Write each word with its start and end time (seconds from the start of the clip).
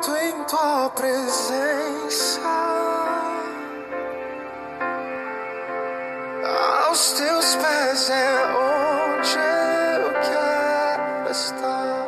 deito 0.00 0.16
em 0.16 0.44
tua 0.44 0.88
presença. 0.90 2.40
Aos 6.86 7.12
teus 7.12 7.56
pés 7.56 8.10
é 8.10 8.46
onde 8.56 9.38
eu 10.02 10.10
quero 10.22 11.30
estar. 11.30 12.06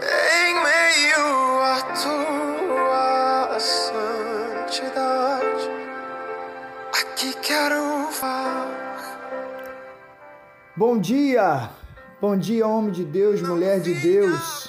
Em 0.00 0.54
meio 0.54 1.62
à 1.62 1.80
tua 2.02 3.58
santidade. 3.60 4.90
Aqui 7.00 7.32
quero 7.40 8.08
estar. 8.10 8.66
Bom 10.76 10.98
dia! 10.98 11.70
Bom 12.20 12.36
dia, 12.36 12.66
homem 12.66 12.92
de 12.92 13.02
Deus, 13.02 13.40
mulher 13.40 13.80
de 13.80 13.94
Deus. 13.94 14.59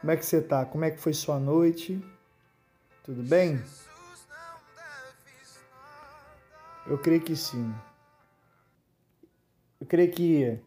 Como 0.00 0.10
é 0.10 0.16
que 0.16 0.24
você 0.24 0.40
tá? 0.40 0.64
Como 0.64 0.84
é 0.84 0.90
que 0.90 0.98
foi 0.98 1.12
sua 1.12 1.38
noite? 1.38 2.02
Tudo 3.04 3.22
bem? 3.22 3.62
Eu 6.86 6.96
creio 6.98 7.20
que 7.20 7.36
sim. 7.36 7.74
Eu 9.78 9.86
creio 9.86 10.10
que 10.10 10.58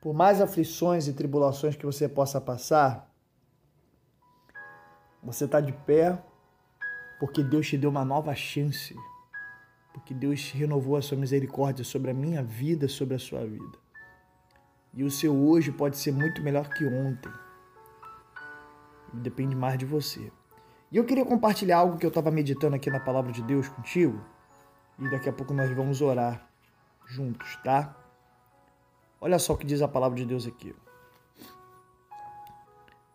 por 0.00 0.12
mais 0.12 0.40
aflições 0.40 1.06
e 1.06 1.12
tribulações 1.12 1.76
que 1.76 1.86
você 1.86 2.08
possa 2.08 2.40
passar, 2.40 3.08
você 5.22 5.44
está 5.44 5.60
de 5.60 5.72
pé 5.72 6.18
porque 7.20 7.44
Deus 7.44 7.68
te 7.68 7.76
deu 7.76 7.90
uma 7.90 8.04
nova 8.04 8.34
chance. 8.34 8.96
Porque 9.92 10.14
Deus 10.14 10.50
renovou 10.52 10.96
a 10.96 11.02
sua 11.02 11.18
misericórdia 11.18 11.84
sobre 11.84 12.10
a 12.10 12.14
minha 12.14 12.42
vida, 12.42 12.88
sobre 12.88 13.14
a 13.14 13.18
sua 13.18 13.44
vida. 13.44 13.78
E 14.94 15.04
o 15.04 15.10
seu 15.10 15.36
hoje 15.36 15.70
pode 15.70 15.98
ser 15.98 16.12
muito 16.12 16.42
melhor 16.42 16.68
que 16.70 16.84
ontem. 16.84 17.30
Depende 19.12 19.54
mais 19.54 19.78
de 19.78 19.84
você. 19.84 20.32
E 20.90 20.96
eu 20.96 21.04
queria 21.04 21.24
compartilhar 21.24 21.78
algo 21.78 21.98
que 21.98 22.04
eu 22.04 22.08
estava 22.08 22.30
meditando 22.30 22.74
aqui 22.74 22.90
na 22.90 23.00
palavra 23.00 23.30
de 23.32 23.42
Deus 23.42 23.68
contigo. 23.68 24.20
E 24.98 25.08
daqui 25.10 25.28
a 25.28 25.32
pouco 25.32 25.54
nós 25.54 25.70
vamos 25.74 26.00
orar 26.00 26.48
juntos, 27.06 27.56
tá? 27.64 27.96
Olha 29.20 29.38
só 29.38 29.52
o 29.52 29.56
que 29.56 29.66
diz 29.66 29.82
a 29.82 29.88
palavra 29.88 30.16
de 30.16 30.24
Deus 30.24 30.46
aqui. 30.46 30.74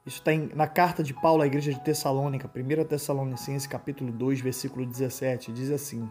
Isso 0.06 0.20
está 0.20 0.32
na 0.56 0.68
carta 0.68 1.04
de 1.04 1.14
Paulo 1.14 1.42
à 1.42 1.48
igreja 1.48 1.74
de 1.74 1.80
Tessalônica, 1.80 2.48
1 2.48 2.86
Tessalonicenses, 2.86 3.66
capítulo 3.66 4.12
2, 4.12 4.40
versículo 4.40 4.86
17. 4.86 5.52
Diz 5.52 5.72
assim: 5.72 6.10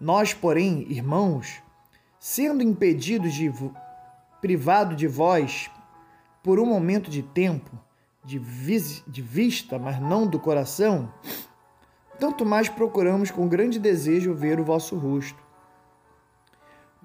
Nós, 0.00 0.34
porém, 0.34 0.84
irmãos, 0.90 1.62
sendo 2.18 2.64
impedidos 2.64 3.32
de 3.32 3.52
privado 4.40 4.96
de 4.96 5.06
vós 5.06 5.70
por 6.42 6.58
um 6.58 6.66
momento 6.66 7.10
de 7.10 7.22
tempo, 7.22 7.78
de, 8.28 8.38
de 9.06 9.22
vista, 9.22 9.78
mas 9.78 9.98
não 9.98 10.26
do 10.26 10.38
coração, 10.38 11.10
tanto 12.20 12.44
mais 12.44 12.68
procuramos 12.68 13.30
com 13.30 13.48
grande 13.48 13.78
desejo 13.78 14.34
ver 14.34 14.60
o 14.60 14.64
vosso 14.64 14.98
rosto. 14.98 15.42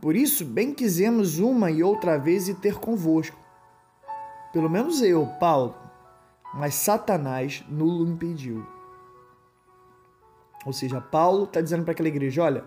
Por 0.01 0.17
isso, 0.17 0.44
bem 0.44 0.73
quisemos 0.73 1.39
uma 1.39 1.71
e 1.71 1.81
outra 1.81 2.17
vez 2.17 2.49
e 2.49 2.53
ter 2.53 2.75
convosco. 2.75 3.38
Pelo 4.51 4.69
menos 4.69 5.01
eu, 5.01 5.25
Paulo, 5.39 5.73
mas 6.53 6.75
Satanás 6.75 7.63
nulo 7.69 8.05
impediu. 8.05 8.67
Ou 10.66 10.73
seja, 10.73 10.99
Paulo 10.99 11.45
está 11.45 11.61
dizendo 11.61 11.83
para 11.83 11.94
aquela 11.94 12.09
igreja: 12.09 12.44
olha, 12.44 12.66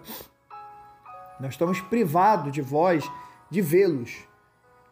nós 1.38 1.52
estamos 1.52 1.78
privados 1.82 2.52
de 2.52 2.62
vós 2.62 3.04
de 3.50 3.60
vê-los, 3.60 4.27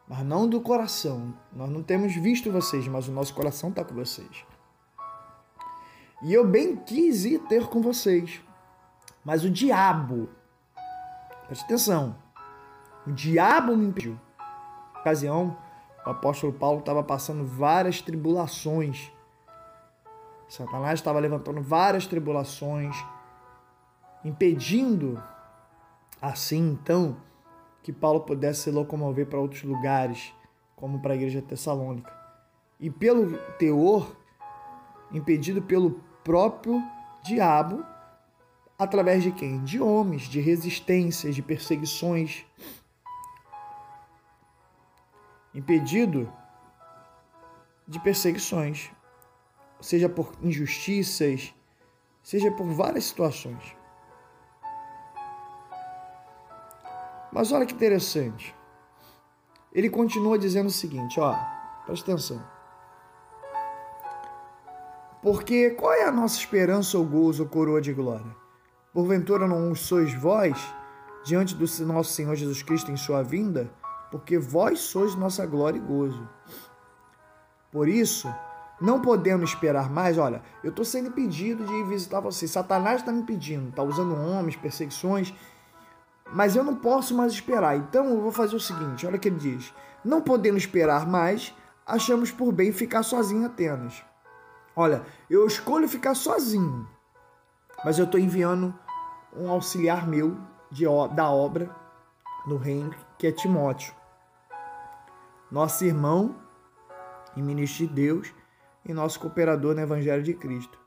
mas 0.08 0.24
não 0.24 0.48
do 0.48 0.60
coração. 0.60 1.34
Nós 1.52 1.70
não 1.70 1.83
temos 1.83 2.14
visto 2.14 2.50
vocês, 2.50 2.86
mas 2.86 3.09
o 3.09 3.12
nosso 3.12 3.34
coração 3.34 3.70
está 3.70 3.84
com 3.84 3.94
vocês. 3.94 4.44
E 6.22 6.32
eu 6.32 6.47
bem 6.47 6.76
quis 6.76 7.25
ir 7.25 7.41
ter 7.41 7.66
com 7.66 7.82
vocês, 7.82 8.41
mas 9.25 9.44
o 9.44 9.50
diabo, 9.50 10.28
preste 11.47 11.65
atenção, 11.65 12.16
o 13.06 13.12
diabo 13.12 13.76
me 13.76 13.87
impediu. 13.87 14.19
Na 14.94 15.00
ocasião, 15.00 15.56
o 16.06 16.10
apóstolo 16.10 16.53
Paulo 16.53 16.81
estava 16.81 17.03
passando 17.03 17.44
várias 17.44 18.00
tribulações. 18.00 19.12
Satanás 20.48 21.00
estava 21.00 21.19
levantando 21.19 21.60
várias 21.60 22.06
tribulações, 22.06 22.97
impedindo 24.25 25.22
assim 26.22 26.71
então 26.71 27.16
que 27.84 27.93
Paulo 27.93 28.22
pudesse 28.22 28.62
se 28.62 28.71
locomover 28.71 29.27
para 29.27 29.39
outros 29.39 29.62
lugares, 29.62 30.33
como 30.75 31.00
para 31.00 31.12
a 31.12 31.17
igreja 31.17 31.43
tessalônica. 31.43 32.11
E 32.81 32.89
pelo 32.89 33.37
teor, 33.59 34.17
impedido 35.12 35.61
pelo 35.61 36.00
próprio 36.25 36.83
diabo, 37.22 37.84
através 38.78 39.22
de 39.22 39.31
quem? 39.31 39.62
De 39.62 39.78
homens, 39.78 40.22
de 40.22 40.41
resistências, 40.41 41.34
de 41.34 41.43
perseguições. 41.43 42.47
Impedido 45.55 46.33
de 47.87 48.01
perseguições, 48.01 48.91
seja 49.78 50.09
por 50.09 50.33
injustiças, 50.41 51.55
seja 52.22 52.51
por 52.51 52.66
várias 52.69 53.05
situações. 53.05 53.77
Mas 57.34 57.50
olha 57.50 57.67
que 57.67 57.75
interessante. 57.75 58.55
Ele 59.72 59.91
continua 59.91 60.39
dizendo 60.39 60.69
o 60.69 60.71
seguinte, 60.71 61.19
ó, 61.19 61.37
presta 61.84 62.12
atenção. 62.12 62.41
Porque 65.21 65.71
qual 65.71 65.93
é 65.93 66.05
a 66.05 66.12
nossa 66.12 66.39
esperança 66.39 66.97
ou 66.97 67.05
gozo 67.05 67.43
ou 67.43 67.49
coroa 67.49 67.81
de 67.81 67.93
glória? 67.93 68.37
Porventura 68.93 69.49
não 69.49 69.75
sois 69.75 70.15
vós 70.15 70.56
diante 71.25 71.56
do 71.56 71.67
nosso 71.87 72.12
Senhor 72.12 72.37
Jesus 72.37 72.62
Cristo 72.62 72.93
em 72.93 72.97
sua 72.97 73.22
vinda? 73.22 73.69
Porque 74.12 74.39
vós 74.39 74.78
sois 74.78 75.16
nossa 75.16 75.45
glória 75.45 75.78
e 75.78 75.81
gozo. 75.81 76.28
Por 77.72 77.89
isso, 77.89 78.33
não 78.81 79.03
podendo 79.03 79.43
esperar 79.43 79.91
mais, 79.91 80.19
olha, 80.19 80.41
eu 80.62 80.71
estou 80.71 80.84
sendo 80.84 81.09
impedido 81.09 81.65
de 81.65 81.72
ir 81.72 81.87
visitar 81.87 82.21
você. 82.21 82.47
Satanás 82.47 83.01
está 83.01 83.11
me 83.11 83.25
pedindo, 83.25 83.71
está 83.71 83.83
usando 83.83 84.15
homens, 84.15 84.55
perseguições 84.55 85.34
mas 86.32 86.56
eu 86.56 86.64
não 86.64 86.74
posso 86.74 87.14
mais 87.14 87.32
esperar. 87.32 87.76
Então 87.76 88.06
eu 88.06 88.20
vou 88.20 88.32
fazer 88.32 88.56
o 88.56 88.60
seguinte: 88.60 89.06
olha 89.06 89.16
o 89.16 89.18
que 89.18 89.28
ele 89.28 89.38
diz. 89.38 89.72
Não 90.04 90.20
podendo 90.20 90.58
esperar 90.58 91.06
mais, 91.06 91.54
achamos 91.86 92.30
por 92.30 92.52
bem 92.52 92.72
ficar 92.72 93.02
sozinho 93.02 93.46
Atenas. 93.46 94.02
Olha, 94.76 95.02
eu 95.30 95.46
escolho 95.46 95.88
ficar 95.88 96.14
sozinho, 96.14 96.86
mas 97.84 97.98
eu 97.98 98.04
estou 98.04 98.18
enviando 98.18 98.74
um 99.36 99.48
auxiliar 99.48 100.06
meu 100.06 100.36
de, 100.70 100.84
da 101.14 101.30
obra 101.30 101.74
no 102.46 102.56
reino, 102.56 102.94
que 103.16 103.26
é 103.26 103.32
Timóteo, 103.32 103.94
nosso 105.50 105.84
irmão 105.84 106.34
e 107.36 107.41
ministro 107.41 107.86
de 107.86 107.94
Deus 107.94 108.34
e 108.84 108.92
nosso 108.92 109.20
cooperador 109.20 109.74
no 109.74 109.80
Evangelho 109.80 110.22
de 110.22 110.34
Cristo, 110.34 110.78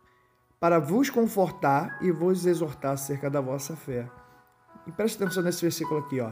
para 0.59 0.79
vos 0.79 1.09
confortar 1.09 1.97
e 2.01 2.11
vos 2.11 2.45
exortar 2.45 2.91
acerca 2.91 3.29
da 3.29 3.39
vossa 3.39 3.75
fé 3.75 4.11
e 4.87 4.91
preste 4.91 5.21
atenção 5.21 5.43
nesse 5.43 5.61
versículo 5.61 5.99
aqui, 5.99 6.19
ó. 6.21 6.31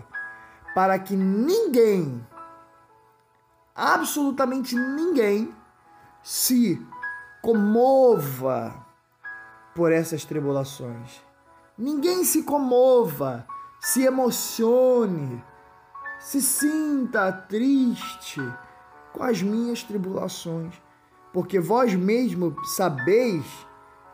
Para 0.73 0.97
que 0.97 1.15
ninguém, 1.15 2.25
absolutamente 3.75 4.75
ninguém, 4.75 5.53
se 6.23 6.81
comova 7.41 8.85
por 9.75 9.91
essas 9.91 10.25
tribulações. 10.25 11.21
Ninguém 11.77 12.23
se 12.23 12.43
comova, 12.43 13.45
se 13.79 14.03
emocione, 14.03 15.43
se 16.19 16.41
sinta 16.41 17.31
triste 17.31 18.41
com 19.11 19.21
as 19.21 19.41
minhas 19.41 19.83
tribulações, 19.83 20.73
porque 21.33 21.59
vós 21.59 21.93
mesmo 21.93 22.55
sabeis 22.65 23.45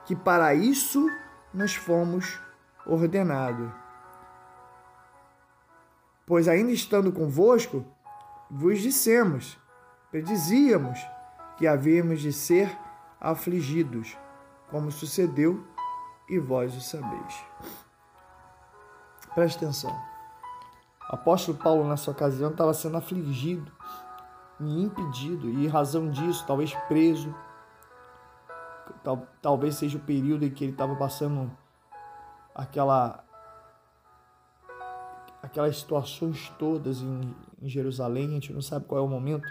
que 0.05 0.15
para 0.15 0.53
isso 0.55 1.07
nós 1.53 1.75
fomos 1.75 2.39
ordenados. 2.85 3.81
Pois 6.25 6.47
ainda 6.47 6.71
estando 6.71 7.12
convosco, 7.12 7.85
vos 8.50 8.79
dissemos, 8.79 9.57
predizíamos 10.09 11.00
que 11.57 11.68
havíamos 11.68 12.21
de 12.21 12.33
ser 12.33 12.75
afligidos, 13.19 14.18
como 14.69 14.91
sucedeu, 14.91 15.65
e 16.29 16.39
vós 16.39 16.75
o 16.75 16.81
sabeis. 16.81 17.45
Preste 19.35 19.57
atenção. 19.57 19.91
O 21.12 21.15
apóstolo 21.15 21.57
Paulo, 21.57 21.88
nessa 21.88 22.09
ocasião, 22.09 22.51
estava 22.51 22.73
sendo 22.73 22.97
afligido 22.97 23.71
e 24.59 24.83
impedido, 24.83 25.50
e 25.50 25.65
em 25.65 25.68
razão 25.68 26.09
disso, 26.09 26.45
talvez 26.47 26.73
preso, 26.88 27.35
tal, 29.03 29.27
talvez 29.41 29.75
seja 29.75 29.97
o 29.97 30.01
período 30.01 30.45
em 30.45 30.51
que 30.51 30.63
ele 30.63 30.71
estava 30.71 30.95
passando 30.95 31.51
aquela 32.56 33.23
aquelas 35.41 35.77
situações 35.77 36.49
todas 36.59 37.01
em, 37.01 37.35
em 37.61 37.69
Jerusalém, 37.69 38.27
a 38.27 38.31
gente 38.31 38.53
não 38.53 38.61
sabe 38.61 38.85
qual 38.85 39.01
é 39.01 39.03
o 39.03 39.07
momento. 39.07 39.47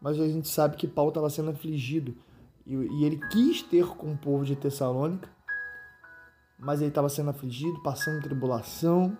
mas 0.00 0.18
a 0.20 0.26
gente 0.26 0.48
sabe 0.48 0.76
que 0.76 0.86
Paulo 0.86 1.10
estava 1.10 1.30
sendo 1.30 1.50
afligido 1.50 2.16
e, 2.66 2.74
e 2.74 3.04
ele 3.04 3.18
quis 3.28 3.62
ter 3.62 3.86
com 3.86 4.12
o 4.12 4.16
povo 4.16 4.44
de 4.44 4.56
Tessalônica, 4.56 5.28
mas 6.58 6.80
ele 6.80 6.90
estava 6.90 7.08
sendo 7.08 7.30
afligido, 7.30 7.82
passando 7.82 8.22
tribulação. 8.22 9.16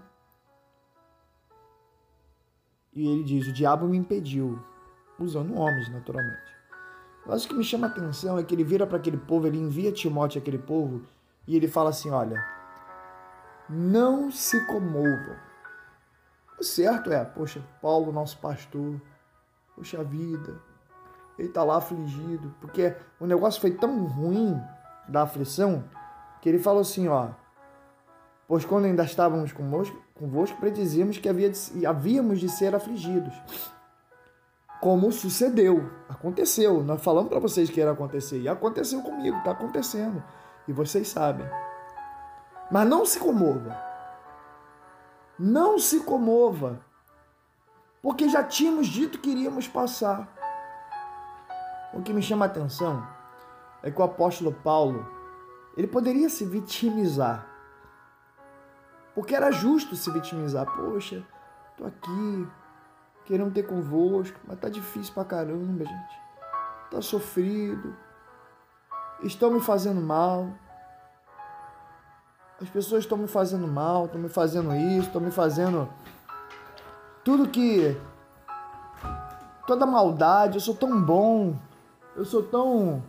E 2.95 3.09
ele 3.09 3.25
diz: 3.25 3.49
O 3.49 3.53
diabo 3.53 3.89
me 3.89 3.97
impediu, 3.97 4.63
usando 5.19 5.55
homens, 5.55 5.91
naturalmente. 5.91 6.53
Mas 7.27 7.45
o 7.45 7.49
que 7.49 7.55
me 7.55 7.65
chama 7.65 7.87
a 7.87 7.91
atenção 7.91 8.39
é 8.39 8.45
que 8.45 8.55
ele 8.55 8.65
vira 8.65 8.87
para 8.87 8.99
aquele 8.99 9.17
povo, 9.17 9.47
ele 9.47 9.59
envia 9.59 9.93
Timóteo 9.93 10.41
àquele 10.41 10.59
povo 10.59 11.03
e 11.47 11.57
ele 11.57 11.67
fala 11.67 11.91
assim: 11.91 12.11
Olha, 12.11 12.45
não 13.73 14.31
se 14.31 14.65
comovam. 14.67 15.37
O 16.59 16.63
certo 16.63 17.13
é, 17.13 17.25
poxa, 17.25 17.63
Paulo, 17.81 18.13
nosso 18.13 18.39
pastor, 18.39 19.01
poxa 19.75 20.05
vida, 20.05 20.61
ele 21.39 21.49
está 21.49 21.65
lá 21.65 21.79
afligido, 21.79 22.55
porque 22.61 22.95
o 23.19 23.27
negócio 23.27 23.61
foi 23.61 23.73
tão 23.73 24.05
ruim 24.05 24.61
da 25.09 25.23
aflição 25.23 25.85
que 26.41 26.49
ele 26.49 26.59
falou 26.59 26.83
assim: 26.83 27.09
Ó, 27.09 27.31
pois 28.47 28.65
quando 28.65 28.85
ainda 28.85 29.03
estávamos 29.03 29.53
convosco, 29.53 30.01
convosco 30.15 30.61
predizíamos 30.61 31.19
que 31.19 31.29
havia 31.29 31.51
de, 31.51 31.87
havíamos 31.87 32.39
de 32.39 32.49
ser 32.49 32.75
afligidos 32.75 33.35
como 34.83 35.13
sucedeu, 35.13 35.89
aconteceu. 36.09 36.83
Nós 36.83 37.01
falamos 37.01 37.29
para 37.31 37.39
vocês 37.39 37.71
que 37.71 37.79
ia 37.79 37.89
acontecer 37.89 38.41
e 38.41 38.49
aconteceu 38.49 39.01
comigo, 39.01 39.39
está 39.39 39.53
acontecendo 39.53 40.21
e 40.67 40.73
vocês 40.73 41.07
sabem. 41.07 41.47
Mas 42.73 42.89
não 42.89 43.05
se 43.05 43.21
comova, 43.21 43.77
não 45.39 45.79
se 45.79 46.01
comova, 46.05 46.81
porque 48.01 48.31
já 48.31 48.43
tínhamos 48.43 48.87
dito 48.87 49.19
que 49.19 49.29
iríamos 49.29 49.69
passar. 49.69 50.27
O 51.93 52.01
que 52.01 52.15
me 52.15 52.23
chama 52.23 52.47
a 52.47 52.49
atenção 52.49 53.07
é 53.83 53.91
que 53.91 54.01
o 54.01 54.05
apóstolo 54.05 54.55
Paulo 54.55 55.07
ele 55.77 55.87
poderia 55.87 56.31
se 56.31 56.47
vitimizar, 56.47 57.47
porque 59.15 59.35
era 59.35 59.51
justo 59.51 59.95
se 59.95 60.11
vitimizar. 60.11 60.65
Poxa, 60.65 61.23
tô 61.77 61.85
aqui, 61.85 62.49
querendo 63.27 63.53
ter 63.53 63.65
convosco, 63.65 64.41
mas 64.49 64.59
tá 64.59 64.71
difícil 64.71 65.13
pra 65.13 65.27
caramba, 65.27 65.85
gente. 65.85 66.21
Tá 66.91 67.03
sofrido. 67.03 67.95
Estão 69.21 69.51
me 69.51 69.61
fazendo 69.61 70.01
mal. 70.01 70.49
As 72.63 72.71
pessoas 72.71 73.03
estão 73.03 73.19
me 73.19 73.27
fazendo 73.27 73.67
mal, 73.67 74.07
estão 74.07 74.21
me 74.21 74.29
fazendo 74.29 74.73
isso, 74.73 75.09
estão 75.09 75.21
me 75.21 75.33
fazendo 75.33 75.89
tudo 77.25 77.49
que 77.49 77.97
toda 79.67 79.85
maldade, 79.85 80.57
eu 80.57 80.61
sou 80.61 80.75
tão 80.75 81.03
bom. 81.03 81.57
Eu 82.15 82.25
sou 82.25 82.43
tão 82.43 83.03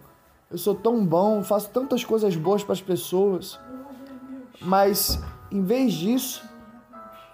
eu 0.50 0.58
sou 0.58 0.74
tão 0.76 1.06
bom, 1.06 1.44
faço 1.44 1.70
tantas 1.70 2.04
coisas 2.04 2.36
boas 2.36 2.64
para 2.64 2.74
as 2.74 2.82
pessoas. 2.82 3.60
Mas 4.60 5.20
em 5.52 5.62
vez 5.64 5.94
disso, 5.94 6.44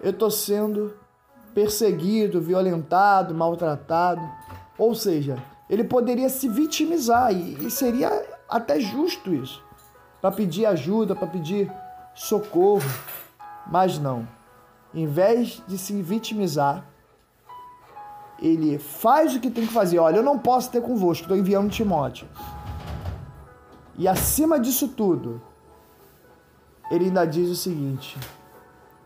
eu 0.02 0.12
tô 0.12 0.30
sendo 0.30 0.94
perseguido, 1.54 2.42
violentado, 2.42 3.34
maltratado. 3.34 4.22
Ou 4.78 4.94
seja, 4.94 5.38
ele 5.70 5.84
poderia 5.86 6.28
se 6.28 6.50
vitimizar 6.50 7.34
e, 7.34 7.70
seria 7.70 8.26
até 8.50 8.80
justo 8.80 9.34
isso, 9.34 9.64
para 10.22 10.32
pedir 10.32 10.66
ajuda, 10.66 11.16
para 11.16 11.28
pedir 11.28 11.72
socorro. 12.14 12.90
Mas 13.68 14.00
não. 14.00 14.28
Em 14.94 15.06
vez 15.06 15.62
de 15.68 15.78
se 15.78 16.02
vitimizar, 16.02 16.86
ele 18.42 18.80
faz 18.80 19.36
o 19.36 19.40
que 19.40 19.52
tem 19.52 19.66
que 19.66 19.74
fazer. 19.74 20.00
Olha, 20.00 20.18
eu 20.18 20.24
não 20.24 20.40
posso 20.40 20.72
ter 20.72 20.82
convosco, 20.82 21.24
estou 21.24 21.38
enviando 21.38 21.70
Timóteo. 21.70 22.28
E 23.98 24.08
acima 24.08 24.60
disso 24.60 24.88
tudo, 24.88 25.42
ele 26.90 27.06
ainda 27.06 27.26
diz 27.26 27.50
o 27.50 27.56
seguinte: 27.56 28.18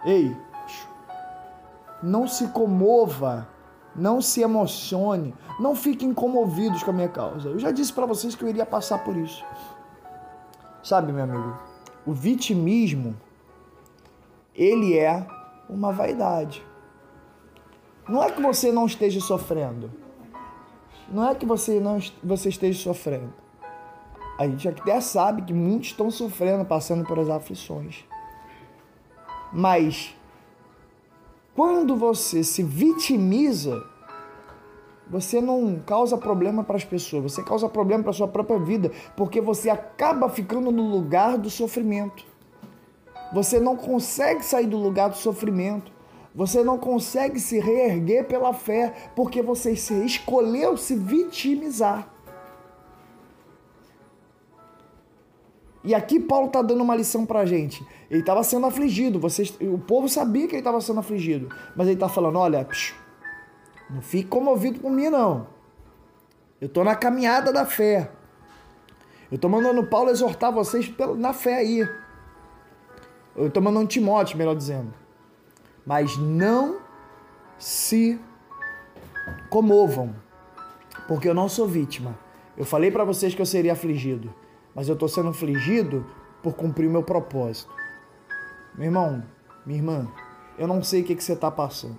Ei, 0.06 0.36
não 2.02 2.28
se 2.28 2.48
comova, 2.48 3.48
não 3.96 4.22
se 4.22 4.42
emocione, 4.42 5.34
não 5.60 5.76
fiquem 5.76 6.14
comovidos 6.14 6.84
com 6.84 6.92
a 6.92 6.94
minha 6.94 7.10
causa. 7.10 7.50
Eu 7.50 7.60
já 7.60 7.72
disse 7.72 7.92
para 7.92 8.06
vocês 8.06 8.36
que 8.36 8.44
eu 8.44 8.50
iria 8.50 8.66
passar 8.66 9.04
por 9.04 9.16
isso. 9.18 9.44
Sabe, 10.84 11.12
meu 11.12 11.24
amigo, 11.24 11.58
o 12.06 12.14
vitimismo 12.14 13.16
ele 14.56 14.98
é 14.98 15.26
uma 15.70 15.92
vaidade. 15.92 16.64
Não 18.08 18.24
é 18.24 18.32
que 18.32 18.42
você 18.42 18.72
não 18.72 18.86
esteja 18.86 19.20
sofrendo. 19.20 19.92
Não 21.10 21.30
é 21.30 21.36
que 21.36 21.46
você 21.46 21.80
não 21.80 22.00
você 22.24 22.50
esteja 22.50 22.82
sofrendo. 22.82 23.34
A 24.38 24.48
gente 24.48 24.68
até 24.68 25.00
sabe 25.00 25.44
que 25.44 25.54
muitos 25.54 25.90
estão 25.90 26.10
sofrendo, 26.10 26.66
passando 26.66 27.06
por 27.06 27.20
as 27.20 27.30
aflições. 27.30 28.04
Mas 29.52 30.16
quando 31.56 31.96
você 31.96 32.44
se 32.44 32.64
vitimiza, 32.64 33.84
você 35.08 35.42
não 35.42 35.82
causa 35.86 36.18
problema 36.18 36.64
para 36.64 36.78
as 36.78 36.86
pessoas, 36.86 37.34
você 37.34 37.44
causa 37.44 37.68
problema 37.70 38.04
para 38.04 38.12
a 38.12 38.16
sua 38.16 38.28
própria 38.28 38.60
vida, 38.60 38.92
porque 39.16 39.42
você 39.42 39.70
acaba 39.70 40.30
ficando 40.30 40.72
no 40.72 40.90
lugar 40.90 41.38
do 41.38 41.50
sofrimento. 41.50 42.26
Você 43.34 43.60
não 43.60 43.76
consegue 43.76 44.46
sair 44.46 44.68
do 44.68 44.78
lugar 44.78 45.10
do 45.10 45.18
sofrimento. 45.18 45.92
Você 46.36 46.64
não 46.64 46.78
consegue 46.78 47.40
se 47.40 47.60
reerguer 47.60 48.26
pela 48.26 48.54
fé, 48.54 49.12
porque 49.16 49.42
você 49.42 49.72
escolheu 49.72 50.78
se 50.78 50.96
vitimizar. 50.96 52.10
E 55.84 55.94
aqui 55.94 56.20
Paulo 56.20 56.48
está 56.48 56.62
dando 56.62 56.82
uma 56.82 56.96
lição 56.96 57.26
para 57.26 57.42
a 57.42 57.46
gente. 57.46 57.86
Ele 58.10 58.22
estava 58.22 58.44
sendo 58.44 58.66
afligido, 58.66 59.20
vocês, 59.20 59.54
o 59.62 59.78
povo 59.78 60.08
sabia 60.08 60.48
que 60.48 60.54
ele 60.54 60.62
estava 60.62 60.80
sendo 60.80 61.02
afligido, 61.02 61.50
mas 61.76 61.88
ele 61.88 61.96
está 61.96 62.08
falando: 62.08 62.40
olha, 62.40 62.64
psh, 62.64 62.96
não 63.90 64.02
fique 64.02 64.30
comovido 64.30 64.80
por 64.80 64.92
mim, 64.92 65.10
não. 65.10 65.48
Eu 66.60 66.68
estou 66.68 66.84
na 66.84 66.96
caminhada 66.96 67.52
da 67.52 67.66
fé. 67.66 68.10
Eu 69.32 69.36
estou 69.36 69.50
mandando 69.50 69.84
Paulo 69.86 70.10
exortar 70.10 70.52
vocês 70.52 70.92
na 71.18 71.34
fé 71.34 71.56
aí. 71.56 71.88
Eu 73.36 73.48
estou 73.48 73.62
mandando 73.62 73.88
Timóteo, 73.88 74.38
melhor 74.38 74.56
dizendo. 74.56 74.94
Mas 75.86 76.18
não 76.18 76.80
se 77.58 78.20
comovam, 79.50 80.16
porque 81.08 81.28
eu 81.28 81.34
não 81.34 81.50
sou 81.50 81.68
vítima. 81.68 82.18
Eu 82.56 82.66
falei 82.66 82.92
para 82.92 83.04
vocês 83.04 83.34
que 83.34 83.42
eu 83.42 83.46
seria 83.46 83.74
afligido 83.74 84.34
mas 84.76 84.88
eu 84.88 84.94
estou 84.94 85.08
sendo 85.08 85.30
afligido 85.30 86.06
por 86.42 86.56
cumprir 86.56 86.88
o 86.88 86.92
meu 86.92 87.04
propósito. 87.04 87.72
Meu 88.76 88.86
irmão, 88.86 89.24
minha 89.66 89.80
irmã, 89.80 90.08
eu 90.58 90.68
não 90.68 90.82
sei 90.82 91.02
o 91.02 91.06
que, 91.06 91.16
que 91.16 91.24
você 91.24 91.34
está 91.34 91.52
passando. 91.52 91.98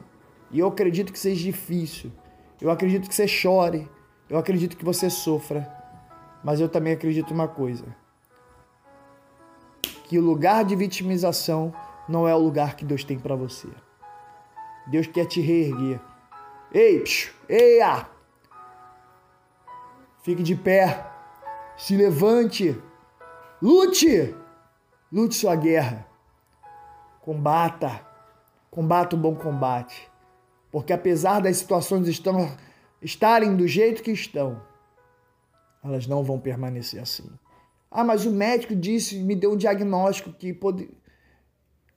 E 0.55 0.61
eu 0.61 0.69
acredito 0.69 1.13
que 1.13 1.19
seja 1.19 1.43
difícil. 1.43 2.13
Eu 2.61 2.71
acredito 2.71 3.09
que 3.09 3.15
você 3.15 3.27
chore. 3.27 3.91
Eu 4.31 4.39
acredito 4.39 4.77
que 4.77 4.85
você 4.85 5.11
sofra. 5.11 5.69
Mas 6.45 6.61
eu 6.61 6.69
também 6.69 6.93
acredito 6.93 7.35
uma 7.35 7.49
coisa: 7.49 7.85
que 10.05 10.17
o 10.17 10.23
lugar 10.23 10.65
de 10.65 10.77
vitimização 10.77 11.75
não 12.09 12.29
é 12.29 12.33
o 12.33 12.39
lugar 12.39 12.77
que 12.77 12.85
Deus 12.85 13.03
tem 13.03 13.19
para 13.19 13.35
você. 13.35 13.67
Deus 14.87 15.09
quer 15.09 15.27
te 15.27 15.41
reerguer. 15.41 16.01
Ei, 16.73 17.01
psiu, 17.01 17.33
eia! 17.49 18.07
Fique 20.23 20.43
de 20.43 20.55
pé. 20.55 21.05
Se 21.77 21.97
levante, 21.97 22.81
lute, 23.61 24.33
lute 25.11 25.35
sua 25.35 25.57
guerra, 25.57 26.07
combata, 27.21 28.01
combata 28.71 29.17
o 29.17 29.19
bom 29.19 29.35
combate, 29.35 30.09
porque 30.75 30.93
apesar 30.93 31.41
das 31.41 31.59
situações 31.59 32.09
estão, 32.09 32.51
estarem 33.01 33.55
do 33.55 33.65
jeito 33.65 34.03
que 34.03 34.11
estão, 34.11 34.61
elas 35.85 36.09
não 36.09 36.25
vão 36.25 36.37
permanecer 36.37 37.01
assim. 37.01 37.31
Ah, 37.89 38.03
mas 38.03 38.27
o 38.27 38.33
médico 38.33 38.75
disse, 38.75 39.21
me 39.21 39.37
deu 39.37 39.53
um 39.53 39.57
diagnóstico 39.57 40.33
que 40.33 40.53
pode. 40.53 40.91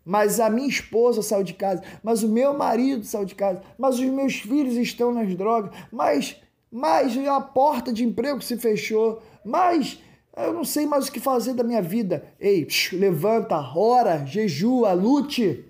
Mas 0.05 0.39
a 0.39 0.47
minha 0.47 0.67
esposa 0.67 1.23
saiu 1.23 1.43
de 1.43 1.55
casa, 1.55 1.81
mas 2.03 2.21
o 2.21 2.29
meu 2.29 2.55
marido 2.55 3.03
saiu 3.03 3.25
de 3.25 3.33
casa, 3.33 3.63
mas 3.79 3.95
os 3.95 4.05
meus 4.05 4.35
filhos 4.35 4.75
estão 4.75 5.11
nas 5.11 5.35
drogas, 5.35 5.75
mas, 5.91 6.39
mas 6.71 7.17
a 7.17 7.41
porta 7.41 7.91
de 7.91 8.03
emprego 8.03 8.43
se 8.43 8.57
fechou, 8.57 9.23
mas 9.43 9.99
eu 10.37 10.53
não 10.53 10.63
sei 10.63 10.85
mais 10.85 11.07
o 11.07 11.11
que 11.11 11.19
fazer 11.19 11.55
da 11.55 11.63
minha 11.63 11.81
vida. 11.81 12.31
Ei, 12.39 12.63
psh, 12.63 12.91
levanta, 12.91 13.57
ora, 13.75 14.23
jejua, 14.23 14.93
lute. 14.93 15.66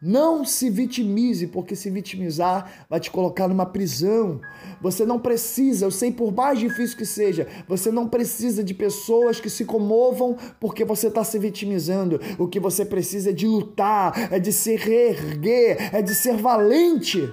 Não 0.00 0.44
se 0.44 0.70
vitimize, 0.70 1.48
porque 1.48 1.74
se 1.74 1.90
vitimizar 1.90 2.86
vai 2.88 3.00
te 3.00 3.10
colocar 3.10 3.48
numa 3.48 3.66
prisão. 3.66 4.40
Você 4.80 5.04
não 5.04 5.18
precisa, 5.18 5.86
eu 5.86 5.90
sei 5.90 6.12
por 6.12 6.32
mais 6.32 6.60
difícil 6.60 6.96
que 6.96 7.04
seja, 7.04 7.48
você 7.66 7.90
não 7.90 8.08
precisa 8.08 8.62
de 8.62 8.74
pessoas 8.74 9.40
que 9.40 9.50
se 9.50 9.64
comovam 9.64 10.36
porque 10.60 10.84
você 10.84 11.08
está 11.08 11.24
se 11.24 11.38
vitimizando. 11.38 12.20
O 12.38 12.46
que 12.46 12.60
você 12.60 12.84
precisa 12.84 13.30
é 13.30 13.32
de 13.32 13.46
lutar, 13.48 14.32
é 14.32 14.38
de 14.38 14.52
se 14.52 14.76
reerguer, 14.76 15.94
é 15.94 16.00
de 16.00 16.14
ser 16.14 16.36
valente. 16.36 17.28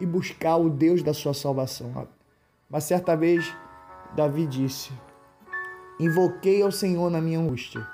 e 0.00 0.06
buscar 0.06 0.56
o 0.56 0.70
Deus 0.70 1.02
da 1.02 1.12
sua 1.12 1.34
salvação. 1.34 2.06
Mas 2.70 2.84
certa 2.84 3.16
vez, 3.16 3.52
Davi 4.14 4.46
disse: 4.46 4.92
Invoquei 5.98 6.62
ao 6.62 6.70
Senhor 6.70 7.10
na 7.10 7.20
minha 7.20 7.40
angústia 7.40 7.84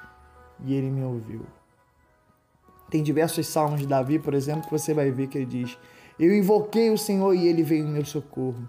e 0.65 0.75
ele 0.75 0.91
me 0.91 1.03
ouviu. 1.03 1.47
Tem 2.91 3.03
diversos 3.03 3.47
salmos 3.47 3.81
de 3.81 3.87
Davi, 3.87 4.19
por 4.19 4.35
exemplo, 4.35 4.63
que 4.63 4.71
você 4.71 4.95
vai 4.95 5.11
ver 5.11 5.27
que 5.27 5.39
ele 5.39 5.47
diz: 5.47 5.79
Eu 6.19 6.35
invoquei 6.35 6.91
o 6.91 6.99
Senhor 6.99 7.35
e 7.35 7.47
ele 7.47 7.63
veio 7.63 7.87
em 7.87 7.91
meu 7.91 8.05
socorro. 8.05 8.69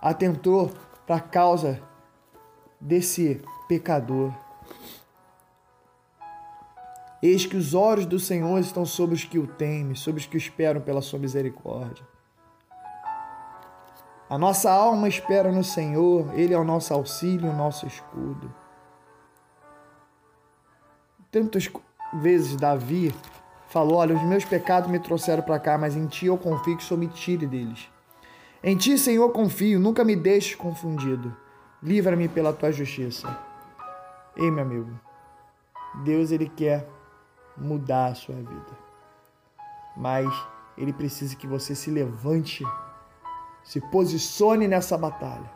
Atentou 0.00 0.70
para 1.06 1.16
a 1.16 1.20
causa 1.20 1.80
desse 2.80 3.40
pecador. 3.68 4.32
Eis 7.22 7.46
que 7.46 7.56
os 7.56 7.72
olhos 7.72 8.04
do 8.04 8.18
Senhor 8.18 8.58
estão 8.58 8.84
sobre 8.84 9.14
os 9.14 9.24
que 9.24 9.38
o 9.38 9.46
temem, 9.46 9.94
sobre 9.94 10.20
os 10.20 10.26
que 10.26 10.36
esperam 10.36 10.80
pela 10.80 11.00
sua 11.00 11.20
misericórdia. 11.20 12.04
A 14.28 14.36
nossa 14.36 14.72
alma 14.72 15.08
espera 15.08 15.52
no 15.52 15.62
Senhor, 15.62 16.32
Ele 16.34 16.52
é 16.54 16.58
o 16.58 16.64
nosso 16.64 16.92
auxílio, 16.92 17.50
o 17.50 17.56
nosso 17.56 17.86
escudo. 17.86 18.52
Tantas 21.30 21.70
vezes 22.14 22.56
Davi 22.56 23.14
falou: 23.72 23.96
Olha, 23.96 24.14
os 24.14 24.22
meus 24.22 24.44
pecados 24.44 24.90
me 24.90 24.98
trouxeram 25.00 25.42
para 25.42 25.58
cá, 25.58 25.78
mas 25.78 25.96
em 25.96 26.06
Ti 26.06 26.26
eu 26.26 26.36
confio 26.36 26.76
que 26.76 26.84
sou 26.84 26.98
me 26.98 27.08
tire 27.08 27.46
deles. 27.46 27.88
Em 28.62 28.76
Ti, 28.76 28.98
Senhor, 28.98 29.30
confio, 29.30 29.80
nunca 29.80 30.04
me 30.04 30.14
deixes 30.14 30.54
confundido. 30.54 31.34
Livra-me 31.82 32.28
pela 32.28 32.52
Tua 32.52 32.70
justiça. 32.70 33.26
Ei, 34.36 34.50
meu 34.50 34.62
amigo, 34.62 34.90
Deus 36.04 36.30
ele 36.30 36.48
quer 36.48 36.86
mudar 37.56 38.06
a 38.06 38.14
sua 38.14 38.36
vida. 38.36 38.82
Mas 39.96 40.30
ele 40.76 40.92
precisa 40.92 41.34
que 41.34 41.46
você 41.46 41.74
se 41.74 41.90
levante, 41.90 42.64
se 43.64 43.80
posicione 43.80 44.68
nessa 44.68 44.96
batalha. 44.96 45.50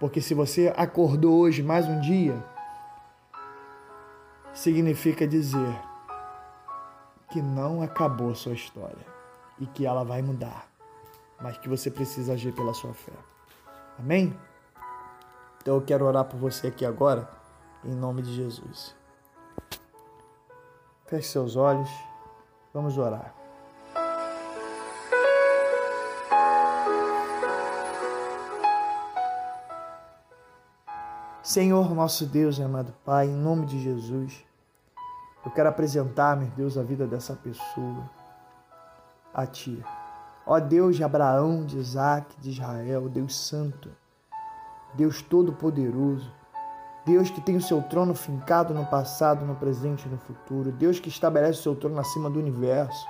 Porque 0.00 0.20
se 0.20 0.34
você 0.34 0.72
acordou 0.76 1.38
hoje 1.38 1.62
mais 1.62 1.86
um 1.86 2.00
dia, 2.00 2.42
significa 4.52 5.26
dizer 5.26 5.93
que 7.34 7.42
não 7.42 7.82
acabou 7.82 8.32
sua 8.32 8.52
história 8.52 9.04
e 9.58 9.66
que 9.66 9.84
ela 9.84 10.04
vai 10.04 10.22
mudar, 10.22 10.68
mas 11.42 11.58
que 11.58 11.68
você 11.68 11.90
precisa 11.90 12.34
agir 12.34 12.54
pela 12.54 12.72
sua 12.72 12.94
fé. 12.94 13.10
Amém? 13.98 14.38
Então 15.60 15.74
eu 15.74 15.82
quero 15.82 16.04
orar 16.04 16.26
por 16.26 16.38
você 16.38 16.68
aqui 16.68 16.86
agora, 16.86 17.28
em 17.84 17.92
nome 17.92 18.22
de 18.22 18.32
Jesus. 18.32 18.94
Feche 21.06 21.26
seus 21.26 21.56
olhos, 21.56 21.90
vamos 22.72 22.96
orar. 22.96 23.34
Senhor, 31.42 31.92
nosso 31.96 32.26
Deus 32.26 32.60
amado 32.60 32.94
Pai, 33.04 33.26
em 33.26 33.34
nome 33.34 33.66
de 33.66 33.82
Jesus, 33.82 34.44
eu 35.44 35.50
quero 35.50 35.68
apresentar, 35.68 36.36
meu 36.36 36.48
Deus, 36.56 36.78
a 36.78 36.82
vida 36.82 37.06
dessa 37.06 37.34
pessoa 37.34 38.08
a 39.32 39.44
Ti. 39.46 39.84
Ó 40.46 40.60
Deus 40.60 40.96
de 40.96 41.04
Abraão, 41.04 41.64
de 41.64 41.78
Isaac, 41.78 42.34
de 42.38 42.50
Israel, 42.50 43.08
Deus 43.08 43.36
Santo, 43.36 43.90
Deus 44.94 45.20
Todo-Poderoso, 45.20 46.30
Deus 47.04 47.30
que 47.30 47.40
tem 47.40 47.56
o 47.56 47.60
seu 47.60 47.82
trono 47.82 48.14
fincado 48.14 48.72
no 48.72 48.86
passado, 48.86 49.44
no 49.44 49.54
presente 49.54 50.06
e 50.06 50.08
no 50.08 50.16
futuro. 50.16 50.72
Deus 50.72 50.98
que 50.98 51.08
estabelece 51.08 51.60
o 51.60 51.62
seu 51.62 51.74
trono 51.74 52.00
acima 52.00 52.30
do 52.30 52.38
universo. 52.38 53.06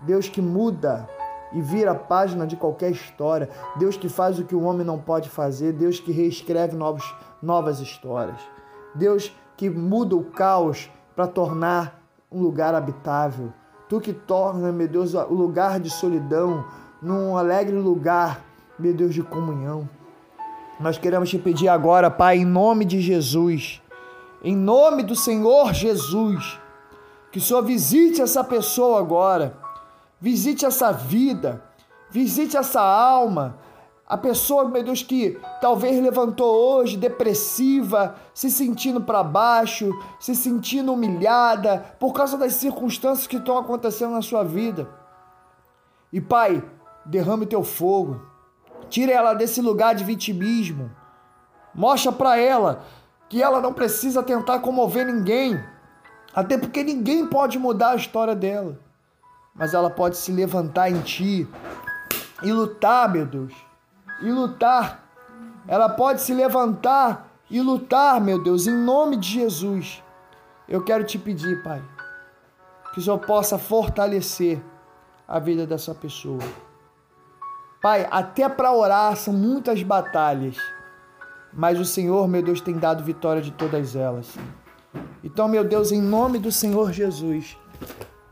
Deus 0.00 0.28
que 0.28 0.40
muda 0.40 1.08
e 1.52 1.60
vira 1.60 1.92
a 1.92 1.94
página 1.96 2.46
de 2.46 2.56
qualquer 2.56 2.92
história. 2.92 3.48
Deus 3.76 3.96
que 3.96 4.08
faz 4.08 4.38
o 4.38 4.44
que 4.44 4.54
o 4.54 4.62
homem 4.62 4.86
não 4.86 4.98
pode 4.98 5.28
fazer. 5.28 5.72
Deus 5.72 5.98
que 5.98 6.12
reescreve 6.12 6.76
novos, 6.76 7.04
novas 7.42 7.80
histórias. 7.80 8.40
Deus 8.94 9.34
que 9.56 9.68
muda 9.68 10.14
o 10.14 10.22
caos 10.22 10.88
para 11.18 11.26
tornar 11.26 12.00
um 12.30 12.40
lugar 12.40 12.76
habitável. 12.76 13.52
Tu 13.88 14.00
que 14.00 14.12
torna, 14.12 14.70
meu 14.70 14.86
Deus, 14.86 15.14
o 15.14 15.34
lugar 15.34 15.80
de 15.80 15.90
solidão 15.90 16.64
num 17.02 17.36
alegre 17.36 17.74
lugar, 17.74 18.40
meu 18.78 18.94
Deus, 18.94 19.12
de 19.12 19.24
comunhão. 19.24 19.88
Nós 20.78 20.96
queremos 20.96 21.28
te 21.28 21.36
pedir 21.36 21.66
agora, 21.66 22.08
Pai, 22.08 22.36
em 22.36 22.44
nome 22.44 22.84
de 22.84 23.00
Jesus, 23.00 23.82
em 24.44 24.54
nome 24.54 25.02
do 25.02 25.16
Senhor 25.16 25.74
Jesus, 25.74 26.60
que 27.32 27.38
o 27.38 27.42
Senhor 27.42 27.64
visite 27.64 28.22
essa 28.22 28.44
pessoa 28.44 29.00
agora, 29.00 29.56
visite 30.20 30.64
essa 30.64 30.92
vida, 30.92 31.64
visite 32.12 32.56
essa 32.56 32.80
alma, 32.80 33.56
a 34.08 34.16
pessoa, 34.16 34.68
meu 34.68 34.82
Deus, 34.82 35.02
que 35.02 35.38
talvez 35.60 36.02
levantou 36.02 36.54
hoje 36.54 36.96
depressiva, 36.96 38.16
se 38.32 38.50
sentindo 38.50 39.02
para 39.02 39.22
baixo, 39.22 39.92
se 40.18 40.34
sentindo 40.34 40.92
humilhada 40.92 41.94
por 42.00 42.12
causa 42.12 42.38
das 42.38 42.54
circunstâncias 42.54 43.26
que 43.26 43.36
estão 43.36 43.58
acontecendo 43.58 44.12
na 44.12 44.22
sua 44.22 44.42
vida. 44.42 44.88
E 46.10 46.20
Pai, 46.20 46.64
derrame 47.04 47.44
teu 47.44 47.62
fogo 47.62 48.28
Tire 48.88 49.12
ela 49.12 49.34
desse 49.34 49.60
lugar 49.60 49.94
de 49.94 50.04
vitimismo. 50.04 50.90
Mostra 51.74 52.10
para 52.10 52.38
ela 52.38 52.84
que 53.28 53.42
ela 53.42 53.60
não 53.60 53.72
precisa 53.72 54.22
tentar 54.22 54.60
comover 54.60 55.06
ninguém, 55.06 55.62
até 56.34 56.56
porque 56.56 56.82
ninguém 56.82 57.26
pode 57.26 57.58
mudar 57.58 57.90
a 57.90 57.96
história 57.96 58.34
dela. 58.34 58.78
Mas 59.54 59.74
ela 59.74 59.90
pode 59.90 60.16
se 60.16 60.32
levantar 60.32 60.90
em 60.90 61.00
ti 61.02 61.46
e 62.42 62.52
lutar, 62.52 63.10
meu 63.10 63.26
Deus. 63.26 63.52
E 64.20 64.30
lutar. 64.30 65.04
Ela 65.66 65.88
pode 65.88 66.22
se 66.22 66.32
levantar 66.32 67.28
e 67.50 67.60
lutar, 67.60 68.20
meu 68.20 68.42
Deus, 68.42 68.66
em 68.66 68.74
nome 68.74 69.16
de 69.16 69.28
Jesus. 69.28 70.02
Eu 70.68 70.82
quero 70.82 71.04
te 71.04 71.18
pedir, 71.18 71.62
Pai, 71.62 71.82
que 72.92 73.00
o 73.00 73.02
Senhor 73.02 73.18
possa 73.18 73.58
fortalecer 73.58 74.60
a 75.26 75.38
vida 75.38 75.66
dessa 75.66 75.94
pessoa. 75.94 76.42
Pai, 77.80 78.08
até 78.10 78.48
para 78.48 78.72
orar 78.72 79.16
são 79.16 79.32
muitas 79.32 79.82
batalhas, 79.82 80.56
mas 81.52 81.78
o 81.78 81.84
Senhor, 81.84 82.26
meu 82.26 82.42
Deus, 82.42 82.60
tem 82.60 82.76
dado 82.76 83.04
vitória 83.04 83.40
de 83.40 83.52
todas 83.52 83.94
elas. 83.94 84.36
Então, 85.22 85.48
meu 85.48 85.64
Deus, 85.64 85.92
em 85.92 86.00
nome 86.02 86.38
do 86.38 86.50
Senhor 86.50 86.92
Jesus, 86.92 87.56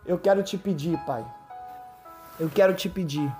eu 0.05 0.19
quero 0.19 0.43
te 0.43 0.59
pedir, 0.59 0.99
Pai, 1.07 1.25
eu 2.41 2.49
quero 2.49 2.75
te 2.75 2.89
pedir 2.89 3.33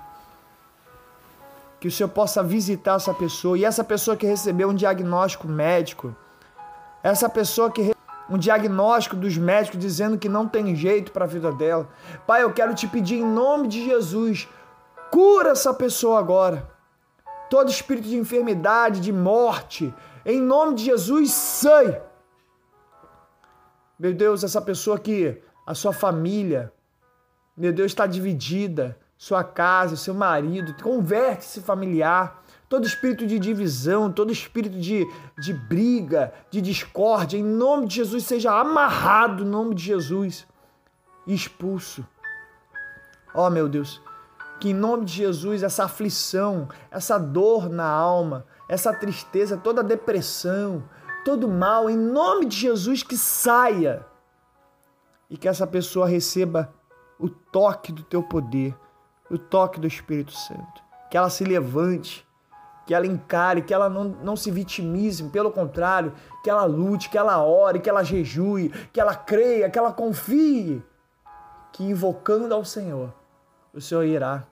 que 1.79 1.87
o 1.87 1.91
Senhor 1.91 2.09
possa 2.09 2.43
visitar 2.43 2.95
essa 2.95 3.13
pessoa 3.13 3.57
e 3.57 3.65
essa 3.65 3.83
pessoa 3.83 4.17
que 4.17 4.25
recebeu 4.25 4.69
um 4.69 4.75
diagnóstico 4.75 5.47
médico, 5.47 6.15
essa 7.03 7.29
pessoa 7.29 7.71
que 7.71 7.95
um 8.29 8.37
diagnóstico 8.37 9.15
dos 9.15 9.37
médicos 9.37 9.79
dizendo 9.79 10.17
que 10.17 10.27
não 10.27 10.47
tem 10.47 10.75
jeito 10.75 11.11
para 11.11 11.23
a 11.23 11.27
vida 11.27 11.51
dela. 11.51 11.87
Pai, 12.25 12.43
eu 12.43 12.51
quero 12.51 12.75
te 12.75 12.85
pedir 12.85 13.15
em 13.15 13.25
nome 13.25 13.69
de 13.69 13.85
Jesus, 13.85 14.49
Cura 15.09 15.51
essa 15.51 15.73
pessoa 15.73 16.19
agora. 16.19 16.69
Todo 17.49 17.71
espírito 17.71 18.07
de 18.07 18.17
enfermidade, 18.17 18.99
de 18.99 19.13
morte, 19.13 19.93
em 20.25 20.41
nome 20.41 20.75
de 20.75 20.85
Jesus, 20.85 21.31
sai. 21.31 22.01
Meu 23.97 24.13
Deus, 24.13 24.43
essa 24.43 24.61
pessoa 24.61 24.99
que 24.99 25.41
a 25.65 25.73
sua 25.73 25.93
família, 25.93 26.73
meu 27.55 27.71
Deus, 27.71 27.91
está 27.91 28.05
dividida, 28.05 28.97
sua 29.17 29.43
casa, 29.43 29.95
seu 29.95 30.13
marido, 30.13 30.75
converte 30.81 31.45
esse 31.45 31.61
familiar. 31.61 32.43
Todo 32.69 32.85
espírito 32.85 33.25
de 33.25 33.39
divisão, 33.39 34.11
todo 34.11 34.31
espírito 34.31 34.77
de, 34.77 35.07
de 35.39 35.53
briga, 35.53 36.33
de 36.51 36.61
discórdia, 36.61 37.37
em 37.37 37.43
nome 37.43 37.87
de 37.87 37.95
Jesus, 37.95 38.25
seja 38.25 38.51
amarrado, 38.51 39.43
em 39.43 39.47
nome 39.47 39.73
de 39.73 39.83
Jesus, 39.83 40.45
expulso. 41.25 42.05
Ó 43.33 43.47
oh, 43.47 43.49
meu 43.49 43.69
Deus, 43.69 44.01
que 44.59 44.69
em 44.69 44.73
nome 44.73 45.05
de 45.05 45.13
Jesus 45.13 45.63
essa 45.63 45.85
aflição, 45.85 46.67
essa 46.91 47.17
dor 47.17 47.69
na 47.69 47.87
alma, 47.87 48.45
essa 48.67 48.93
tristeza, 48.93 49.57
toda 49.57 49.83
depressão, 49.83 50.83
todo 51.23 51.47
mal, 51.47 51.89
em 51.89 51.97
nome 51.97 52.45
de 52.45 52.57
Jesus 52.57 53.03
que 53.03 53.17
saia 53.17 54.05
e 55.29 55.37
que 55.37 55.47
essa 55.47 55.67
pessoa 55.67 56.07
receba 56.07 56.73
o 57.19 57.29
toque 57.29 57.91
do 57.91 58.03
teu 58.03 58.23
poder, 58.23 58.75
o 59.29 59.37
toque 59.37 59.79
do 59.79 59.87
Espírito 59.87 60.31
Santo, 60.31 60.83
que 61.09 61.17
ela 61.17 61.29
se 61.29 61.43
levante, 61.43 62.25
que 62.85 62.93
ela 62.93 63.05
encare, 63.05 63.61
que 63.61 63.73
ela 63.73 63.89
não, 63.89 64.05
não 64.05 64.35
se 64.35 64.49
vitimize, 64.49 65.23
pelo 65.25 65.51
contrário, 65.51 66.13
que 66.43 66.49
ela 66.49 66.63
lute, 66.63 67.09
que 67.09 67.17
ela 67.17 67.43
ore, 67.43 67.79
que 67.79 67.89
ela 67.89 68.03
jejue, 68.03 68.69
que 68.93 68.99
ela 68.99 69.13
creia, 69.13 69.69
que 69.69 69.77
ela 69.77 69.91
confie, 69.91 70.81
que 71.73 71.83
invocando 71.83 72.53
ao 72.53 72.63
Senhor 72.63 73.13
o 73.77 73.81
Senhor 73.81 74.03
irá 74.05 74.43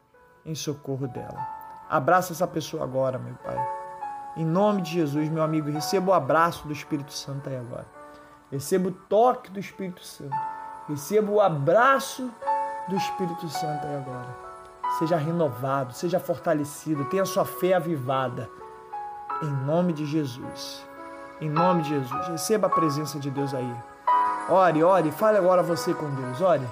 em 0.45 0.53
socorro 0.53 1.07
dela. 1.07 1.47
Abraça 1.89 2.31
essa 2.31 2.45
pessoa 2.45 2.83
agora, 2.83 3.17
meu 3.17 3.33
Pai. 3.35 3.57
Em 4.37 4.45
nome 4.45 4.83
de 4.83 4.91
Jesus, 4.91 5.29
meu 5.29 5.41
amigo, 5.41 5.71
receba 5.71 6.11
o 6.11 6.13
abraço 6.13 6.67
do 6.67 6.73
Espírito 6.73 7.11
Santo 7.11 7.49
aí 7.49 7.57
agora. 7.57 7.87
Receba 8.51 8.89
o 8.89 8.91
toque 8.91 9.49
do 9.49 9.59
Espírito 9.59 10.03
Santo. 10.03 10.35
Receba 10.87 11.31
o 11.31 11.41
abraço 11.41 12.31
do 12.87 12.95
Espírito 12.95 13.49
Santo 13.49 13.87
aí 13.87 13.95
agora. 13.95 14.44
Seja 14.99 15.17
renovado, 15.17 15.93
seja 15.93 16.19
fortalecido, 16.19 17.05
tenha 17.05 17.25
sua 17.25 17.45
fé 17.45 17.73
avivada. 17.73 18.49
Em 19.41 19.51
nome 19.65 19.91
de 19.91 20.05
Jesus. 20.05 20.85
Em 21.41 21.49
nome 21.49 21.83
de 21.83 21.89
Jesus. 21.89 22.27
Receba 22.27 22.67
a 22.67 22.69
presença 22.69 23.19
de 23.19 23.29
Deus 23.29 23.53
aí. 23.53 23.75
Ore, 24.49 24.83
ore, 24.83 25.11
fale 25.11 25.37
agora 25.37 25.61
você 25.61 25.93
com 25.93 26.09
Deus. 26.11 26.41
Ore. 26.41 26.65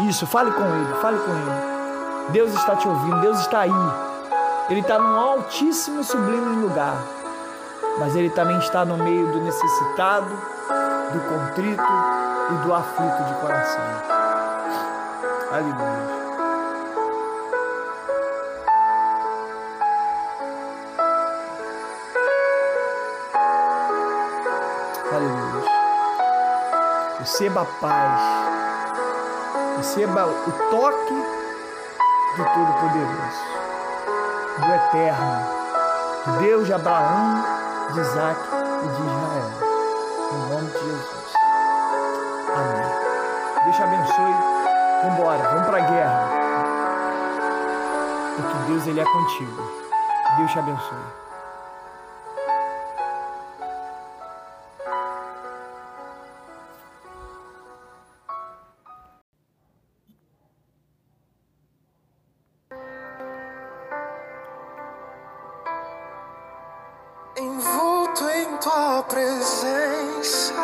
Isso, 0.00 0.26
fale 0.26 0.50
com 0.52 0.64
Ele, 0.64 0.94
fale 1.00 1.18
com 1.18 1.30
Ele. 1.30 2.32
Deus 2.32 2.52
está 2.54 2.76
te 2.76 2.88
ouvindo, 2.88 3.20
Deus 3.20 3.40
está 3.40 3.60
aí. 3.60 4.07
Ele 4.70 4.80
está 4.80 4.98
num 4.98 5.16
altíssimo 5.16 6.00
e 6.00 6.04
sublime 6.04 6.62
lugar. 6.62 6.96
Mas 7.98 8.14
Ele 8.14 8.30
também 8.30 8.58
está 8.58 8.84
no 8.84 8.96
meio 8.96 9.32
do 9.32 9.40
necessitado, 9.40 10.28
do 10.28 11.20
contrito 11.28 11.82
e 12.50 12.66
do 12.66 12.74
aflito 12.74 13.24
de 13.24 13.34
coração. 13.40 13.84
Aleluia. 15.50 16.18
Aleluia. 25.10 25.64
Receba 27.18 27.62
a 27.62 27.64
paz 27.64 28.48
Receba 29.78 30.26
o 30.26 30.52
toque 30.70 31.14
do 32.36 32.44
Todo-Poderoso, 32.44 33.57
do 34.60 34.74
Eterno, 34.74 36.38
Deus 36.40 36.66
de 36.66 36.72
Abraão, 36.72 37.44
de 37.92 38.00
Isaac 38.00 38.40
e 38.82 38.88
de 38.88 39.02
Israel. 39.02 39.68
Em 40.32 40.52
nome 40.52 40.66
de 40.66 40.78
Jesus. 40.78 41.32
Amém. 42.54 43.64
Deus 43.64 43.76
te 43.76 43.82
abençoe. 43.82 44.34
Vamos 45.02 45.18
embora, 45.18 45.48
vamos 45.48 45.66
para 45.66 45.76
a 45.76 45.80
guerra. 45.80 46.28
Porque 48.36 48.72
Deus 48.72 48.86
ele 48.86 49.00
é 49.00 49.04
contigo. 49.04 49.72
Deus 50.38 50.50
te 50.50 50.58
abençoe. 50.58 51.27
Tua 68.60 69.02
presença. 69.04 70.54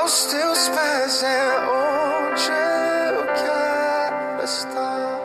Aos 0.00 0.26
teus 0.26 0.68
pés 0.68 1.22
é 1.24 1.58
onde 1.68 2.50
eu 2.50 3.26
quero 3.34 4.44
estar. 4.44 5.18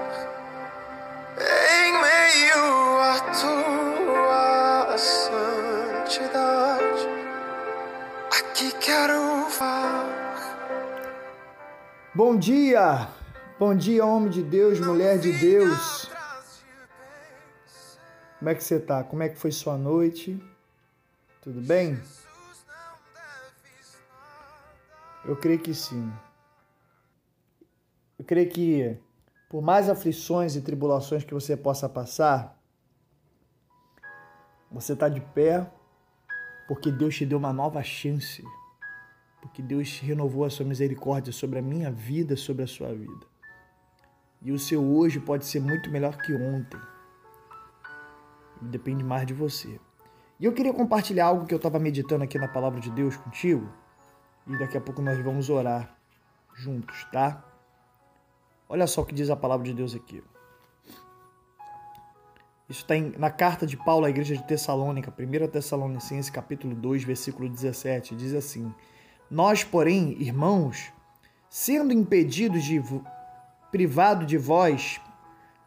Em 1.37 1.91
meio 2.01 2.99
a 3.01 3.19
tua 3.39 4.97
santidade, 4.97 6.27
aqui 8.31 8.71
quero 8.79 9.47
vá. 9.59 10.05
Bom 12.15 12.35
dia, 12.37 13.07
bom 13.59 13.75
dia, 13.75 14.05
homem 14.05 14.29
de 14.29 14.41
Deus, 14.43 14.79
mulher 14.79 15.17
de 15.19 15.31
Deus. 15.33 15.93
Como 18.44 18.50
é 18.50 18.56
que 18.56 18.64
você 18.66 18.77
tá? 18.77 19.06
Como 19.06 19.24
é 19.24 19.29
que 19.29 19.38
foi 19.38 19.53
sua 19.53 19.77
noite? 19.77 20.38
Tudo 21.42 21.62
bem? 21.62 21.98
Eu 25.24 25.38
creio 25.38 25.60
que 25.60 25.74
sim. 25.74 26.12
Eu 28.20 28.25
creio 28.25 28.50
que 28.50 28.98
por 29.50 29.62
mais 29.62 29.88
aflições 29.88 30.58
e 30.58 30.62
tribulações 30.62 31.24
que 31.24 31.34
você 31.34 31.56
possa 31.56 31.88
passar, 31.88 32.62
você 34.70 34.92
está 34.92 35.08
de 35.08 35.22
pé 35.22 35.66
porque 36.68 36.92
Deus 36.92 37.16
te 37.16 37.25
deu 37.25 37.38
uma 37.38 37.53
nova 37.53 37.82
chance. 37.82 38.44
Porque 39.42 39.62
Deus 39.62 40.00
renovou 40.00 40.44
a 40.44 40.50
sua 40.50 40.66
misericórdia 40.66 41.32
sobre 41.32 41.60
a 41.60 41.62
minha 41.62 41.90
vida, 41.90 42.36
sobre 42.36 42.64
a 42.64 42.68
sua 42.68 42.94
vida. 42.94 43.25
E 44.42 44.51
o 44.51 44.60
seu 44.60 44.84
hoje 44.84 45.18
pode 45.18 45.46
ser 45.46 45.62
muito 45.62 45.90
melhor 45.90 46.18
que 46.18 46.34
ontem 46.34 46.93
depende 48.69 49.03
mais 49.03 49.25
de 49.25 49.33
você. 49.33 49.79
E 50.39 50.45
eu 50.45 50.53
queria 50.53 50.73
compartilhar 50.73 51.27
algo 51.27 51.45
que 51.45 51.53
eu 51.53 51.57
estava 51.57 51.79
meditando 51.79 52.23
aqui 52.23 52.37
na 52.37 52.47
palavra 52.47 52.79
de 52.79 52.89
Deus 52.91 53.15
contigo. 53.15 53.69
E 54.47 54.57
daqui 54.57 54.77
a 54.77 54.81
pouco 54.81 55.01
nós 55.01 55.17
vamos 55.19 55.49
orar 55.49 55.95
juntos, 56.55 57.05
tá? 57.11 57.43
Olha 58.67 58.87
só 58.87 59.01
o 59.01 59.05
que 59.05 59.13
diz 59.13 59.29
a 59.29 59.35
palavra 59.35 59.65
de 59.65 59.73
Deus 59.73 59.95
aqui. 59.95 60.23
Isso 62.67 62.81
está 62.81 62.95
na 63.19 63.29
carta 63.29 63.67
de 63.67 63.77
Paulo 63.77 64.05
à 64.05 64.09
igreja 64.09 64.35
de 64.35 64.43
Tessalônica, 64.43 65.13
1 65.17 65.47
Tessalonicenses, 65.47 66.29
capítulo 66.29 66.73
2, 66.73 67.03
versículo 67.03 67.47
17. 67.47 68.15
Diz 68.15 68.33
assim: 68.33 68.73
Nós, 69.29 69.63
porém, 69.63 70.19
irmãos, 70.19 70.91
sendo 71.49 71.93
impedidos 71.93 72.63
de 72.63 72.81
privado 73.71 74.25
de 74.25 74.37
vós 74.37 74.99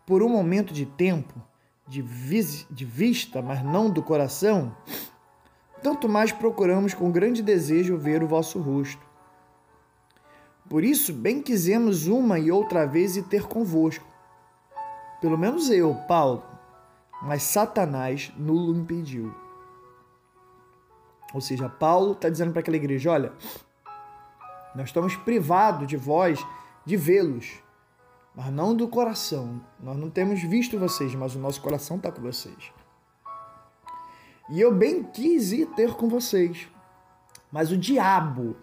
por 0.04 0.22
um 0.22 0.28
momento 0.28 0.72
de 0.72 0.86
tempo, 0.86 1.40
de, 1.86 2.02
vis, 2.02 2.66
de 2.70 2.84
vista, 2.84 3.40
mas 3.40 3.62
não 3.62 3.90
do 3.90 4.02
coração, 4.02 4.74
tanto 5.82 6.08
mais 6.08 6.32
procuramos 6.32 6.94
com 6.94 7.10
grande 7.10 7.42
desejo 7.42 7.96
ver 7.96 8.22
o 8.22 8.26
vosso 8.26 8.58
rosto. 8.58 9.04
Por 10.68 10.82
isso, 10.82 11.12
bem 11.12 11.40
quisemos 11.40 12.06
uma 12.08 12.38
e 12.38 12.50
outra 12.50 12.86
vez 12.86 13.16
e 13.16 13.22
ter 13.22 13.44
convosco. 13.44 14.04
Pelo 15.20 15.38
menos 15.38 15.70
eu, 15.70 15.94
Paulo, 16.08 16.42
mas 17.22 17.44
Satanás 17.44 18.32
nulo 18.36 18.76
impediu. 18.76 19.32
Ou 21.32 21.40
seja, 21.40 21.68
Paulo 21.68 22.12
está 22.12 22.28
dizendo 22.28 22.50
para 22.50 22.60
aquela 22.60 22.76
igreja: 22.76 23.12
olha, 23.12 23.32
nós 24.74 24.88
estamos 24.88 25.14
privados 25.16 25.86
de 25.86 25.96
vós 25.96 26.44
de 26.84 26.96
vê-los 26.96 27.62
mas 28.36 28.52
não 28.52 28.76
do 28.76 28.86
coração. 28.86 29.62
Nós 29.80 29.96
não 29.96 30.10
temos 30.10 30.42
visto 30.42 30.78
vocês, 30.78 31.14
mas 31.14 31.34
o 31.34 31.38
nosso 31.38 31.62
coração 31.62 31.96
está 31.96 32.12
com 32.12 32.20
vocês. 32.20 32.70
E 34.50 34.60
eu 34.60 34.72
bem 34.72 35.02
quis 35.02 35.50
ir 35.50 35.66
ter 35.70 35.94
com 35.94 36.08
vocês, 36.08 36.68
mas 37.50 37.72
o 37.72 37.76
diabo, 37.76 38.56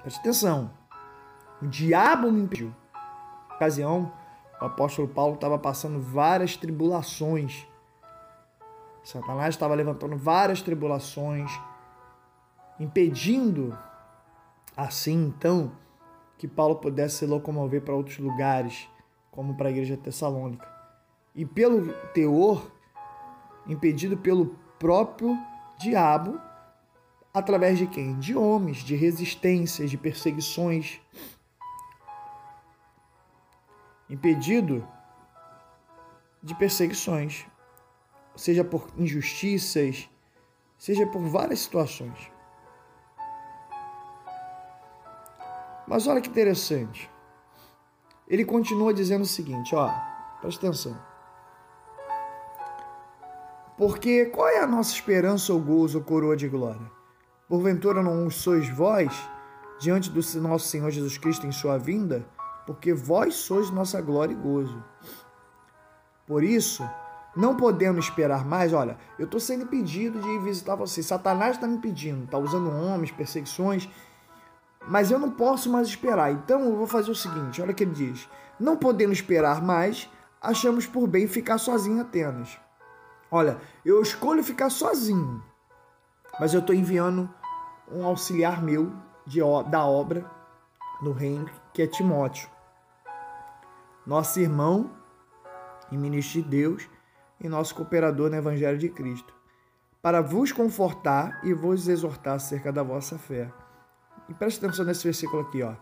preste 0.00 0.18
atenção, 0.18 0.70
o 1.62 1.66
diabo 1.66 2.32
me 2.32 2.40
impediu. 2.40 2.74
Na 3.50 3.56
ocasião, 3.56 4.12
o 4.60 4.64
apóstolo 4.64 5.06
Paulo 5.06 5.34
estava 5.34 5.58
passando 5.58 6.00
várias 6.00 6.56
tribulações. 6.56 7.64
Satanás 9.04 9.54
estava 9.54 9.74
levantando 9.74 10.16
várias 10.16 10.60
tribulações, 10.60 11.52
impedindo 12.80 13.78
assim 14.76 15.26
então 15.26 15.70
que 16.44 16.48
Paulo 16.48 16.76
pudesse 16.76 17.20
se 17.20 17.26
locomover 17.26 17.80
para 17.80 17.94
outros 17.94 18.18
lugares, 18.18 18.86
como 19.30 19.56
para 19.56 19.68
a 19.68 19.70
igreja 19.70 19.96
tessalônica. 19.96 20.68
E 21.34 21.46
pelo 21.46 21.90
teor, 22.12 22.70
impedido 23.66 24.14
pelo 24.18 24.54
próprio 24.78 25.38
diabo, 25.78 26.38
através 27.32 27.78
de 27.78 27.86
quem? 27.86 28.18
De 28.18 28.36
homens, 28.36 28.84
de 28.84 28.94
resistências, 28.94 29.90
de 29.90 29.96
perseguições. 29.96 31.00
Impedido 34.10 34.86
de 36.42 36.54
perseguições, 36.54 37.46
seja 38.36 38.62
por 38.62 38.86
injustiças, 38.98 40.10
seja 40.76 41.06
por 41.06 41.22
várias 41.22 41.60
situações. 41.60 42.33
Mas 45.86 46.06
olha 46.06 46.20
que 46.20 46.28
interessante. 46.28 47.10
Ele 48.26 48.44
continua 48.44 48.94
dizendo 48.94 49.22
o 49.22 49.26
seguinte, 49.26 49.74
ó, 49.74 49.92
presta 50.40 50.66
atenção. 50.66 50.98
Porque 53.76 54.26
qual 54.26 54.48
é 54.48 54.60
a 54.60 54.66
nossa 54.66 54.92
esperança 54.92 55.52
ou 55.52 55.60
gozo 55.60 55.98
ou 55.98 56.04
coroa 56.04 56.36
de 56.36 56.48
glória? 56.48 56.90
Porventura 57.48 58.02
não 58.02 58.30
sois 58.30 58.68
vós 58.68 59.12
diante 59.78 60.10
do 60.10 60.20
nosso 60.40 60.68
Senhor 60.68 60.90
Jesus 60.90 61.18
Cristo 61.18 61.46
em 61.46 61.52
sua 61.52 61.76
vinda? 61.76 62.24
Porque 62.66 62.94
vós 62.94 63.34
sois 63.34 63.70
nossa 63.70 64.00
glória 64.00 64.32
e 64.32 64.36
gozo. 64.36 64.82
Por 66.26 66.42
isso, 66.42 66.88
não 67.36 67.56
podendo 67.56 67.98
esperar 67.98 68.46
mais, 68.46 68.72
olha, 68.72 68.96
eu 69.18 69.24
estou 69.26 69.40
sendo 69.40 69.64
impedido 69.64 70.20
de 70.20 70.28
ir 70.28 70.40
visitar 70.40 70.76
vocês. 70.76 71.04
Satanás 71.04 71.56
está 71.56 71.66
me 71.66 71.78
pedindo, 71.78 72.24
está 72.24 72.38
usando 72.38 72.70
homens, 72.70 73.10
perseguições 73.10 73.88
mas 74.88 75.10
eu 75.10 75.18
não 75.18 75.30
posso 75.30 75.70
mais 75.70 75.88
esperar. 75.88 76.32
Então 76.32 76.64
eu 76.64 76.76
vou 76.76 76.86
fazer 76.86 77.10
o 77.10 77.14
seguinte: 77.14 77.60
olha 77.62 77.72
o 77.72 77.74
que 77.74 77.84
ele 77.84 77.92
diz. 77.92 78.28
Não 78.58 78.76
podendo 78.76 79.12
esperar 79.12 79.62
mais, 79.62 80.08
achamos 80.40 80.86
por 80.86 81.08
bem 81.08 81.26
ficar 81.26 81.58
sozinho 81.58 81.98
em 81.98 82.00
Atenas. 82.00 82.58
Olha, 83.30 83.58
eu 83.84 84.00
escolho 84.00 84.44
ficar 84.44 84.70
sozinho, 84.70 85.42
mas 86.38 86.54
eu 86.54 86.60
estou 86.60 86.74
enviando 86.74 87.28
um 87.90 88.04
auxiliar 88.04 88.62
meu 88.62 88.92
de, 89.26 89.40
da 89.68 89.84
obra 89.84 90.30
no 91.02 91.12
reino, 91.12 91.50
que 91.72 91.82
é 91.82 91.86
Timóteo, 91.86 92.48
nosso 94.06 94.38
irmão 94.38 94.90
e 95.90 95.96
ministro 95.96 96.42
de 96.42 96.48
Deus 96.48 96.88
e 97.40 97.48
nosso 97.48 97.74
cooperador 97.74 98.30
no 98.30 98.36
Evangelho 98.36 98.78
de 98.78 98.88
Cristo, 98.88 99.34
para 100.00 100.20
vos 100.20 100.52
confortar 100.52 101.40
e 101.42 101.52
vos 101.52 101.88
exortar 101.88 102.34
acerca 102.34 102.72
da 102.72 102.82
vossa 102.82 103.18
fé. 103.18 103.50
E 104.28 104.34
preste 104.34 104.64
atenção 104.64 104.84
nesse 104.84 105.04
versículo 105.04 105.42
aqui, 105.42 105.62
ó. 105.62 105.74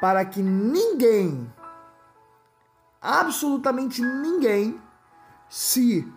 Para 0.00 0.24
que 0.24 0.42
ninguém, 0.42 1.52
absolutamente 3.00 4.02
ninguém, 4.02 4.80
se 5.48 6.10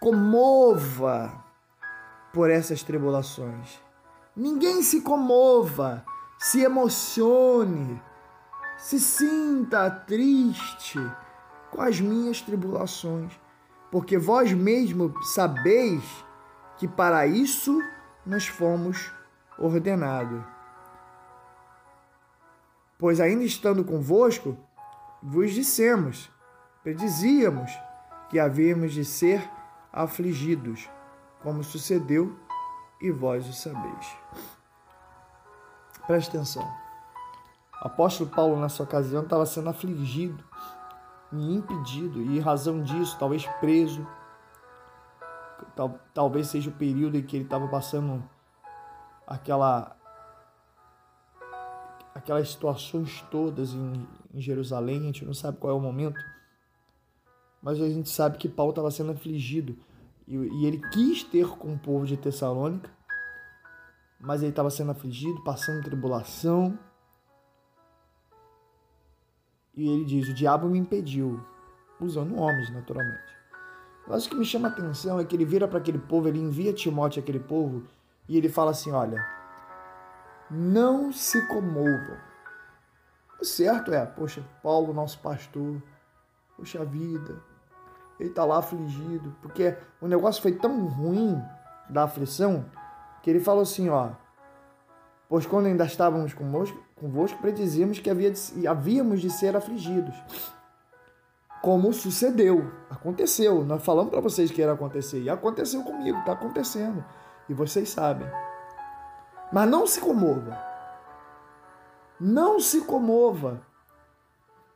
comova 0.00 1.44
por 2.32 2.50
essas 2.50 2.82
tribulações. 2.82 3.80
Ninguém 4.36 4.82
se 4.82 5.00
comova, 5.00 6.04
se 6.38 6.62
emocione, 6.62 8.00
se 8.76 9.00
sinta 9.00 9.90
triste 9.90 10.98
com 11.70 11.82
as 11.82 12.00
minhas 12.00 12.40
tribulações, 12.40 13.32
porque 13.90 14.16
vós 14.16 14.52
mesmo 14.52 15.12
sabeis 15.24 16.02
que 16.76 16.86
para 16.86 17.26
isso 17.26 17.82
nós 18.24 18.46
fomos 18.46 19.10
ordenados. 19.58 20.57
Pois 22.98 23.20
ainda 23.20 23.44
estando 23.44 23.84
convosco, 23.84 24.58
vos 25.22 25.52
dissemos, 25.52 26.28
predizíamos 26.82 27.70
que 28.28 28.40
havíamos 28.40 28.92
de 28.92 29.04
ser 29.04 29.48
afligidos, 29.92 30.90
como 31.40 31.62
sucedeu, 31.62 32.36
e 33.00 33.12
vós 33.12 33.48
o 33.48 33.52
sabeis. 33.52 34.16
Preste 36.06 36.30
atenção. 36.30 36.68
O 37.84 37.86
apóstolo 37.86 38.28
Paulo, 38.28 38.60
nessa 38.60 38.82
ocasião, 38.82 39.22
estava 39.22 39.46
sendo 39.46 39.68
afligido 39.68 40.42
e 41.32 41.54
impedido, 41.54 42.20
e 42.20 42.38
em 42.38 42.40
razão 42.40 42.82
disso, 42.82 43.16
talvez 43.18 43.46
preso. 43.60 44.04
Tal, 45.76 45.98
talvez 46.12 46.48
seja 46.48 46.70
o 46.70 46.72
período 46.72 47.16
em 47.16 47.22
que 47.22 47.36
ele 47.36 47.44
estava 47.44 47.68
passando 47.68 48.24
aquela 49.26 49.97
aquelas 52.18 52.50
situações 52.50 53.22
todas 53.30 53.72
em, 53.72 54.06
em 54.34 54.40
Jerusalém, 54.40 55.00
a 55.00 55.04
gente 55.04 55.24
não 55.24 55.34
sabe 55.34 55.58
qual 55.58 55.72
é 55.72 55.76
o 55.76 55.80
momento, 55.80 56.18
mas 57.62 57.80
a 57.80 57.88
gente 57.88 58.08
sabe 58.08 58.38
que 58.38 58.48
Paulo 58.48 58.70
estava 58.70 58.90
sendo 58.90 59.12
afligido 59.12 59.76
e, 60.26 60.36
e 60.36 60.66
ele 60.66 60.80
quis 60.90 61.22
ter 61.22 61.48
com 61.48 61.72
o 61.72 61.78
povo 61.78 62.06
de 62.06 62.16
Tessalônica, 62.16 62.90
mas 64.20 64.42
ele 64.42 64.50
estava 64.50 64.70
sendo 64.70 64.90
afligido, 64.90 65.42
passando 65.44 65.84
tribulação, 65.84 66.78
e 69.74 69.88
ele 69.88 70.04
diz: 70.04 70.28
O 70.28 70.34
diabo 70.34 70.68
me 70.68 70.78
impediu, 70.78 71.40
usando 72.00 72.36
homens, 72.36 72.68
naturalmente. 72.70 73.38
Mas 74.08 74.26
o 74.26 74.30
que 74.30 74.36
me 74.36 74.44
chama 74.44 74.68
a 74.68 74.70
atenção 74.72 75.20
é 75.20 75.24
que 75.24 75.36
ele 75.36 75.44
vira 75.44 75.68
para 75.68 75.78
aquele 75.78 75.98
povo, 75.98 76.26
ele 76.26 76.40
envia 76.40 76.72
Timóteo 76.72 77.22
àquele 77.22 77.38
povo 77.38 77.84
e 78.28 78.36
ele 78.36 78.48
fala 78.48 78.72
assim: 78.72 78.90
Olha, 78.90 79.24
não 80.50 81.12
se 81.12 81.46
comovam. 81.48 82.16
O 83.40 83.44
certo 83.44 83.92
é, 83.92 84.04
poxa, 84.04 84.42
Paulo, 84.62 84.92
nosso 84.92 85.18
pastor, 85.20 85.80
poxa 86.56 86.84
vida, 86.84 87.36
ele 88.18 88.30
está 88.30 88.44
lá 88.44 88.58
afligido, 88.58 89.34
porque 89.40 89.76
o 90.00 90.08
negócio 90.08 90.42
foi 90.42 90.52
tão 90.52 90.86
ruim 90.86 91.40
da 91.88 92.04
aflição 92.04 92.64
que 93.22 93.30
ele 93.30 93.40
falou 93.40 93.62
assim: 93.62 93.88
Ó, 93.88 94.10
pois 95.28 95.46
quando 95.46 95.66
ainda 95.66 95.84
estávamos 95.84 96.34
convosco, 96.34 96.82
convosco 96.96 97.40
predizíamos 97.40 97.98
que 98.00 98.10
havia 98.10 98.30
de, 98.30 98.66
havíamos 98.66 99.20
de 99.20 99.30
ser 99.30 99.56
afligidos. 99.56 100.14
Como 101.62 101.92
sucedeu, 101.92 102.72
aconteceu. 102.88 103.64
Nós 103.64 103.84
falamos 103.84 104.10
para 104.10 104.20
vocês 104.20 104.50
que 104.50 104.60
ia 104.60 104.72
acontecer 104.72 105.20
e 105.20 105.30
aconteceu 105.30 105.82
comigo, 105.82 106.18
está 106.18 106.32
acontecendo. 106.32 107.04
E 107.48 107.54
vocês 107.54 107.88
sabem. 107.88 108.28
Mas 109.52 109.68
não 109.68 109.86
se 109.86 110.00
comova. 110.00 110.58
Não 112.20 112.60
se 112.60 112.82
comova. 112.82 113.62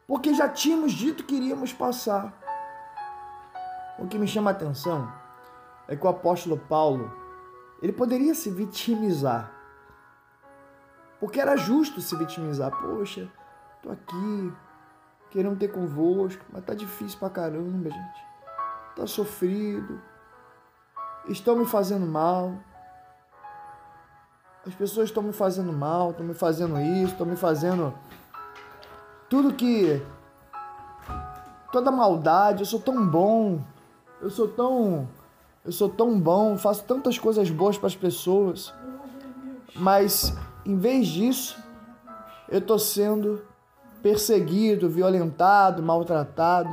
Porque 0.07 0.35
já 0.35 0.49
tínhamos 0.49 0.93
dito 0.93 1.25
que 1.25 1.35
iríamos 1.35 1.73
passar. 1.73 2.33
O 3.99 4.07
que 4.07 4.19
me 4.19 4.27
chama 4.27 4.51
a 4.51 4.53
atenção 4.53 5.13
é 5.87 5.97
que 5.97 6.07
o 6.07 6.11
apóstolo 6.11 6.57
Paulo, 6.57 7.13
ele 7.81 7.93
poderia 7.93 8.35
se 8.35 8.51
vitimizar 8.51 9.63
porque 11.23 11.41
era 11.41 11.57
justo 11.57 12.01
se 12.01 12.17
vitimizar. 12.17 12.73
Poxa, 12.73 13.31
tô 13.81 13.93
aqui, 13.93 14.53
querendo 15.31 15.57
ter 15.57 15.69
convosco, 15.69 16.45
mas 16.53 16.65
tá 16.65 16.75
difícil 16.75 17.17
pra 17.17 17.31
caramba, 17.31 17.91
gente. 17.91 18.27
Tá 18.97 19.07
sofrido. 19.07 20.03
Estão 21.29 21.55
me 21.55 21.65
fazendo 21.65 22.05
mal. 22.05 22.59
As 24.67 24.75
pessoas 24.75 25.09
estão 25.09 25.23
me 25.23 25.33
fazendo 25.33 25.73
mal, 25.73 26.11
estão 26.11 26.25
me 26.25 26.35
fazendo 26.35 26.81
isso, 26.81 27.13
estão 27.13 27.27
me 27.27 27.37
fazendo 27.37 27.93
tudo 29.29 29.55
que 29.55 30.01
toda 31.73 31.91
maldade, 31.91 32.61
eu 32.61 32.67
sou 32.67 32.79
tão 32.79 33.07
bom. 33.07 33.61
Eu 34.21 34.31
sou 34.31 34.47
tão 34.47 35.09
eu 35.65 35.73
sou 35.73 35.89
tão 35.89 36.19
bom, 36.19 36.57
faço 36.57 36.85
tantas 36.85 37.19
coisas 37.19 37.49
boas 37.51 37.79
para 37.79 37.87
as 37.87 37.97
pessoas. 37.97 38.73
Mas 39.75 40.37
em 40.65 40.77
vez 40.77 41.09
disso, 41.09 41.57
eu 42.49 42.59
estou 42.59 42.79
sendo 42.79 43.43
perseguido, 44.03 44.89
violentado, 44.89 45.83
maltratado. 45.83 46.71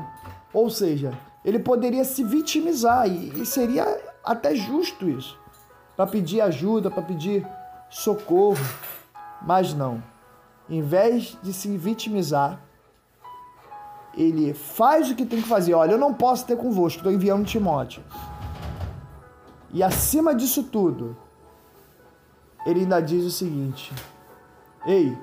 Ou 0.54 0.70
seja, 0.70 1.12
ele 1.46 1.60
poderia 1.60 2.04
se 2.04 2.24
vitimizar 2.24 3.08
e, 3.08 3.46
seria 3.46 3.86
até 4.24 4.56
justo 4.56 5.08
isso, 5.08 5.38
para 5.96 6.06
pedir 6.08 6.42
ajuda, 6.42 6.92
para 6.92 7.04
pedir 7.04 7.48
socorro. 7.90 8.64
Mas 9.42 9.74
não. 9.74 10.04
Em 10.70 10.82
vez 10.82 11.38
de 11.42 11.52
se 11.52 11.76
vitimizar, 11.78 12.62
ele 14.14 14.54
faz 14.54 15.10
o 15.10 15.16
que 15.16 15.26
tem 15.26 15.42
que 15.42 15.48
fazer. 15.48 15.74
Olha, 15.74 15.94
eu 15.94 15.98
não 15.98 16.14
posso 16.14 16.46
ter 16.46 16.58
convosco, 16.58 17.00
estou 17.00 17.12
enviando 17.12 17.46
Timóteo. 17.46 18.04
E 19.72 19.84
acima 19.84 20.34
disso 20.34 20.64
tudo, 20.64 21.16
ele 22.66 22.82
ainda 22.82 23.00
diz 23.00 23.24
o 23.26 23.32
seguinte: 23.32 23.94
Ei, 24.86 25.18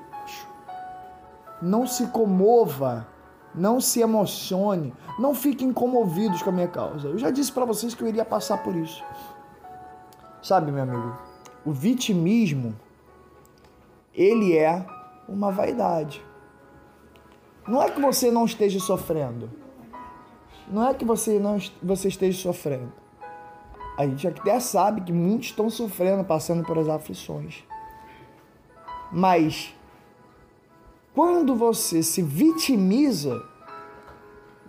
não 1.61 1.85
se 1.85 2.07
comova, 2.07 3.07
não 3.53 3.81
se 3.81 4.01
emocione, 4.01 4.93
não 5.19 5.33
fiquem 5.33 5.73
comovidos 5.73 6.41
com 6.41 6.49
a 6.49 6.53
minha 6.53 6.67
causa. 6.67 7.09
Eu 7.09 7.17
já 7.17 7.29
disse 7.29 7.51
para 7.51 7.65
vocês 7.65 7.93
que 7.93 8.03
eu 8.03 8.07
iria 8.07 8.25
passar 8.25 8.63
por 8.63 8.75
isso. 8.75 9.03
Sabe, 10.41 10.71
meu 10.71 10.83
amigo, 10.83 11.17
o 11.67 11.71
vitimismo 11.71 12.73
ele 14.13 14.57
é 14.57 14.85
uma 15.27 15.51
vaidade. 15.51 16.23
Não 17.67 17.83
é 17.83 17.91
que 17.91 18.01
você 18.01 18.31
não 18.31 18.45
esteja 18.45 18.79
sofrendo. 18.79 19.49
Não 20.67 20.87
é 20.87 20.93
que 20.93 21.05
você 21.05 21.37
não 21.39 21.57
você 21.83 22.07
esteja 22.07 22.41
sofrendo 22.41 22.91
a 23.97 24.05
gente 24.05 24.27
até 24.27 24.59
sabe 24.59 25.01
que 25.01 25.11
muitos 25.11 25.47
estão 25.47 25.71
sofrendo, 25.71 26.23
passando 26.23 26.63
por 26.63 26.77
as 26.77 26.87
aflições. 26.87 27.63
Mas 29.11 29.73
quando 31.15 31.55
você 31.55 32.03
se 32.03 32.21
vitimiza, 32.21 33.43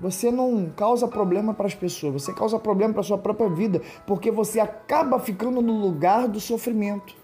você 0.01 0.31
não 0.31 0.71
causa 0.77 1.09
problema 1.09 1.53
para 1.53 1.67
as 1.67 1.75
pessoas, 1.75 2.23
você 2.23 2.33
causa 2.33 2.59
problema 2.59 2.93
para 2.93 3.01
a 3.01 3.05
sua 3.05 3.19
própria 3.19 3.49
vida, 3.49 3.83
porque 4.07 4.31
você 4.31 4.61
acaba 4.61 5.19
ficando 5.19 5.61
no 5.61 5.73
lugar 5.81 6.29
do 6.29 6.41
sofrimento. 6.41 7.15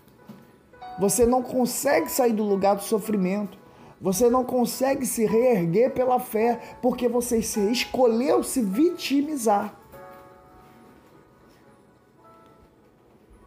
Você 0.99 1.27
não 1.27 1.43
consegue 1.43 2.11
sair 2.11 2.33
do 2.33 2.45
lugar 2.45 2.77
do 2.77 2.83
sofrimento. 2.83 3.59
Você 4.01 4.29
não 4.29 4.45
consegue 4.45 5.07
se 5.07 5.25
reerguer 5.25 5.93
pela 5.93 6.21
fé, 6.21 6.77
porque 6.83 7.09
você 7.09 7.39
escolheu 7.39 8.43
se 8.43 8.61
vitimizar. 8.61 9.75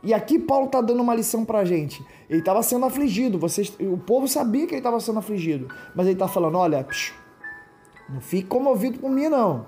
E 0.03 0.13
aqui 0.13 0.39
Paulo 0.39 0.67
está 0.67 0.79
dando 0.81 1.01
uma 1.01 1.13
lição 1.13 1.43
para 1.43 1.59
a 1.59 1.65
gente. 1.65 2.03
Ele 2.29 2.39
estava 2.39 2.63
sendo 2.63 2.85
afligido, 2.85 3.37
vocês, 3.37 3.75
o 3.79 3.97
povo 3.97 4.27
sabia 4.27 4.65
que 4.65 4.73
ele 4.73 4.79
estava 4.79 4.99
sendo 4.99 5.19
afligido, 5.19 5.67
mas 5.93 6.05
ele 6.05 6.15
está 6.15 6.27
falando: 6.27 6.57
olha, 6.57 6.83
psh, 6.83 7.13
não 8.09 8.21
fique 8.21 8.47
comovido 8.47 8.99
por 8.99 9.09
mim, 9.09 9.27
não. 9.27 9.67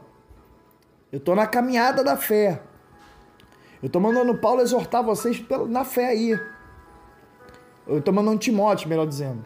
Eu 1.11 1.17
estou 1.17 1.35
na 1.35 1.47
caminhada 1.47 2.03
da 2.03 2.15
fé. 2.15 2.61
Eu 3.81 3.87
estou 3.87 4.01
mandando 4.01 4.37
Paulo 4.37 4.61
exortar 4.61 5.03
vocês 5.03 5.43
na 5.67 5.83
fé 5.83 6.07
aí. 6.07 6.39
Eu 7.87 7.99
estou 7.99 8.13
mandando 8.13 8.37
Timóteo, 8.37 8.87
melhor 8.87 9.07
dizendo. 9.07 9.43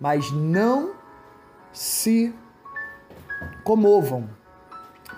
Mas 0.00 0.30
não 0.32 0.94
se 1.72 2.34
comovam. 3.64 4.28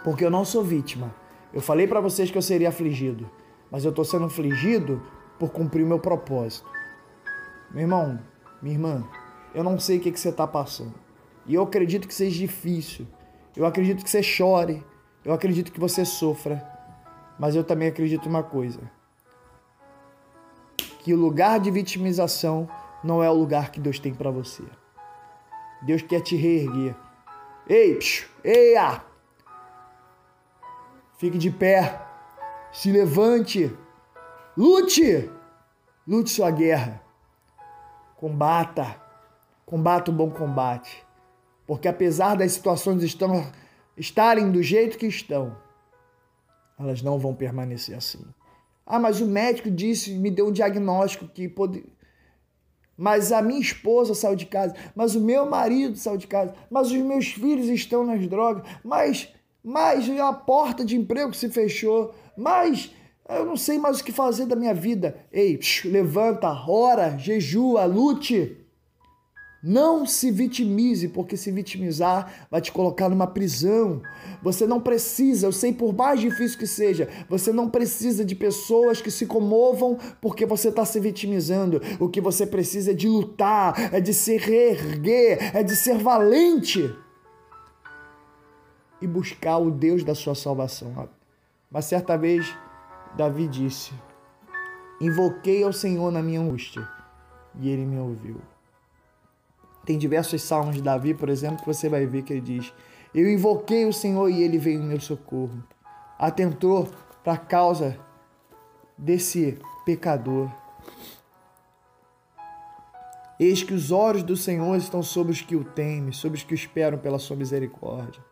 Porque 0.03 0.25
eu 0.25 0.31
não 0.31 0.45
sou 0.45 0.63
vítima. 0.63 1.15
Eu 1.53 1.61
falei 1.61 1.87
para 1.87 2.01
vocês 2.01 2.31
que 2.31 2.37
eu 2.37 2.43
seria 2.43 2.71
afligido, 2.71 3.31
mas 3.71 3.85
eu 3.85 3.91
estou 3.91 4.05
sendo 4.05 4.25
afligido 4.25 5.01
por 5.39 5.51
cumprir 5.51 5.85
o 5.85 5.87
meu 5.87 6.01
propósito. 6.01 6.69
Meu 7.71 7.83
irmão, 7.83 8.19
minha 8.61 8.75
irmã, 8.75 9.05
eu 9.55 9.63
não 9.63 9.79
sei 9.79 9.99
o 9.99 10.01
que, 10.01 10.11
que 10.11 10.19
você 10.19 10.31
está 10.31 10.49
passando. 10.49 11.04
E 11.47 11.55
eu 11.55 11.63
acredito 11.63 12.09
que 12.09 12.15
seja 12.15 12.39
difícil. 12.39 13.07
Eu 13.57 13.67
acredito 13.67 14.03
que 14.03 14.11
você 14.11 14.23
chore. 14.23 14.85
Eu 15.25 15.33
acredito 15.33 15.73
que 15.73 15.81
você 15.81 16.05
sofra. 16.05 16.65
Mas 17.39 17.55
eu 17.55 17.65
também 17.65 17.89
acredito 17.89 18.29
uma 18.29 18.43
coisa: 18.43 18.81
que 21.01 21.13
o 21.13 21.17
lugar 21.17 21.61
de 21.61 21.71
vitimização 21.71 22.69
não 23.03 23.23
é 23.23 23.29
o 23.29 23.35
lugar 23.35 23.71
que 23.71 23.81
Deus 23.81 23.99
tem 23.99 24.15
para 24.15 24.31
você. 24.31 24.63
Deus 25.83 26.03
quer 26.03 26.21
te 26.21 26.37
reerguer. 26.37 26.97
Ei, 27.69 27.97
psiu, 27.97 28.27
eia! 28.43 29.03
Fique 31.19 31.39
de 31.39 31.51
pé. 31.51 32.01
Se 32.73 32.91
levante. 32.91 33.77
Lute. 34.57 35.31
Lute 36.07 36.31
sua 36.31 36.51
guerra. 36.51 37.03
Combata. 38.17 39.01
Combata 39.65 40.11
o 40.11 40.15
bom 40.15 40.31
combate. 40.31 41.04
Porque 41.67 41.89
apesar 41.89 42.37
das 42.37 42.53
situações 42.53 43.03
estão, 43.03 43.51
estarem 43.97 44.51
do 44.51 44.63
jeito 44.63 44.99
que 44.99 45.07
estão, 45.07 45.57
elas 46.79 47.03
não 47.03 47.19
vão 47.19 47.35
permanecer 47.35 47.97
assim. 47.97 48.25
Ah, 48.87 48.99
mas 48.99 49.21
o 49.21 49.27
médico 49.27 49.71
disse, 49.71 50.13
me 50.13 50.31
deu 50.31 50.49
um 50.49 50.53
diagnóstico 50.53 51.27
que 51.27 51.49
pode. 51.49 51.85
Mas 52.97 53.33
a 53.33 53.41
minha 53.41 53.61
esposa 53.61 54.15
saiu 54.15 54.37
de 54.37 54.47
casa, 54.47 54.75
mas 54.95 55.15
o 55.15 55.21
meu 55.21 55.49
marido 55.49 55.97
saiu 55.97 56.17
de 56.17 56.27
casa, 56.27 56.55
mas 56.71 56.91
os 56.91 56.99
meus 56.99 57.29
filhos 57.29 57.67
estão 57.67 58.05
nas 58.05 58.25
drogas, 58.29 58.69
mas, 58.85 59.29
mas 59.63 60.09
a 60.21 60.33
porta 60.33 60.85
de 60.85 60.97
emprego 60.97 61.35
se 61.35 61.49
fechou, 61.49 62.15
mas 62.37 62.95
eu 63.29 63.45
não 63.47 63.57
sei 63.57 63.79
mais 63.79 64.01
o 64.01 64.05
que 64.05 64.13
fazer 64.13 64.47
da 64.47 64.55
minha 64.55 64.75
vida. 64.75 65.17
Ei, 65.33 65.59
levanta, 65.85 66.49
ora, 66.69 67.17
jejua, 67.17 67.85
lute. 67.87 68.64
Não 69.67 70.05
se 70.05 70.31
vitimize, 70.31 71.09
porque 71.09 71.39
se 71.39 71.51
vitimizar 71.51 72.47
vai 72.51 72.61
te 72.61 72.71
colocar 72.71 73.09
numa 73.09 73.27
prisão. 73.27 74.03
Você 74.43 74.67
não 74.67 74.79
precisa, 74.79 75.47
eu 75.47 75.53
sei 75.53 75.73
por 75.73 75.95
mais 75.95 76.21
difícil 76.21 76.59
que 76.59 76.67
seja, 76.67 77.09
você 77.31 77.51
não 77.51 77.71
precisa 77.71 78.27
de 78.27 78.35
pessoas 78.35 79.01
que 79.01 79.11
se 79.11 79.25
comovam 79.25 79.99
porque 80.21 80.45
você 80.45 80.69
está 80.69 80.85
se 80.85 81.01
vitimizando. 81.01 81.81
O 81.99 82.11
que 82.11 82.21
você 82.21 82.47
precisa 82.47 82.91
é 82.91 82.95
de 82.95 83.09
lutar, 83.09 83.95
é 83.95 84.03
de 84.03 84.13
se 84.13 84.37
reerguer, 84.37 85.57
é 85.57 85.63
de 85.63 85.75
ser 85.75 85.97
valente 85.97 86.95
e 89.01 89.07
buscar 89.07 89.57
o 89.57 89.71
Deus 89.71 90.05
da 90.05 90.15
sua 90.15 90.35
salvação. 90.35 91.09
Mas 91.71 91.87
certa 91.87 92.19
vez, 92.19 92.55
Davi 93.17 93.49
disse: 93.49 93.95
Invoquei 95.01 95.65
ao 95.65 95.73
Senhor 95.73 96.13
na 96.13 96.23
minha 96.23 96.41
angústia 96.41 96.87
e 97.59 97.71
ele 97.71 97.87
me 97.87 97.99
ouviu. 97.99 98.54
Tem 99.85 99.99
diversos 99.99 100.43
salmos 100.43 100.77
de 100.77 100.83
Davi, 100.83 101.15
por 101.15 101.29
exemplo, 101.29 101.59
que 101.59 101.67
você 101.67 101.89
vai 101.89 102.07
ver 102.07 102.23
que 102.23 102.33
ele 102.33 102.41
diz: 102.41 102.73
Eu 103.15 103.31
invoquei 103.31 103.85
o 103.87 103.93
Senhor 103.93 104.29
e 104.29 104.43
ele 104.43 104.59
veio 104.59 104.81
em 104.81 104.87
meu 104.87 105.01
socorro. 105.01 105.63
Atentou 106.19 106.89
para 107.23 107.35
a 107.35 107.39
causa 107.39 107.99
desse 108.97 109.59
pecador. 109.85 110.51
Eis 113.39 113.63
que 113.63 113.75
os 113.75 113.91
olhos 113.91 114.23
do 114.23 114.37
Senhor 114.37 114.77
estão 114.77 115.03
sobre 115.03 115.33
os 115.33 115.43
que 115.43 115.57
o 115.57 115.65
temem, 115.65 116.13
sobre 116.13 116.39
os 116.39 116.45
que 116.45 116.55
esperam 116.55 116.99
pela 116.99 117.19
sua 117.19 117.37
misericórdia. 117.37 118.23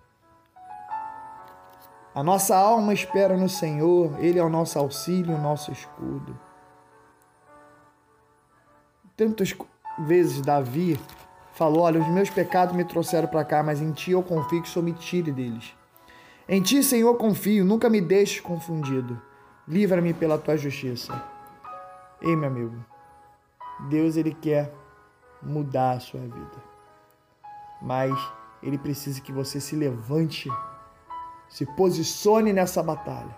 A 2.15 2.23
nossa 2.23 2.57
alma 2.57 2.93
espera 2.93 3.37
no 3.37 3.49
Senhor, 3.49 4.19
Ele 4.21 4.39
é 4.39 4.45
o 4.45 4.49
nosso 4.49 4.79
auxílio, 4.79 5.35
o 5.35 5.41
nosso 5.41 5.73
escudo. 5.73 6.39
Tantas 9.17 9.55
vezes 9.99 10.41
Davi 10.41 11.01
falou: 11.53 11.83
Olha, 11.83 12.01
os 12.01 12.09
meus 12.09 12.31
pecados 12.31 12.75
me 12.75 12.85
trouxeram 12.85 13.29
para 13.29 13.45
cá, 13.45 13.63
mas 13.63 13.81
em 13.81 13.93
ti 13.93 14.13
eu 14.13 14.23
confio 14.23 14.63
que 14.63 14.69
sou 14.69 14.83
me 14.83 14.93
tire 14.93 15.31
deles. 15.31 15.75
Em 16.49 16.61
ti, 16.61 16.83
Senhor, 16.83 17.15
confio, 17.17 17.65
nunca 17.65 17.89
me 17.89 18.01
deixes 18.01 18.41
confundido. 18.41 19.21
Livra-me 19.67 20.13
pela 20.13 20.37
tua 20.37 20.57
justiça. 20.57 21.23
Ei, 22.21 22.35
meu 22.35 22.49
amigo, 22.49 22.85
Deus 23.89 24.17
ele 24.17 24.35
quer 24.35 24.73
mudar 25.41 25.93
a 25.93 26.01
sua 26.01 26.21
vida. 26.21 26.73
Mas 27.81 28.13
ele 28.63 28.79
precisa 28.79 29.21
que 29.21 29.33
você 29.33 29.61
se 29.61 29.77
levante, 29.77 30.51
se 31.49 31.65
posicione 31.65 32.53
nessa 32.53 32.83
batalha. 32.83 33.37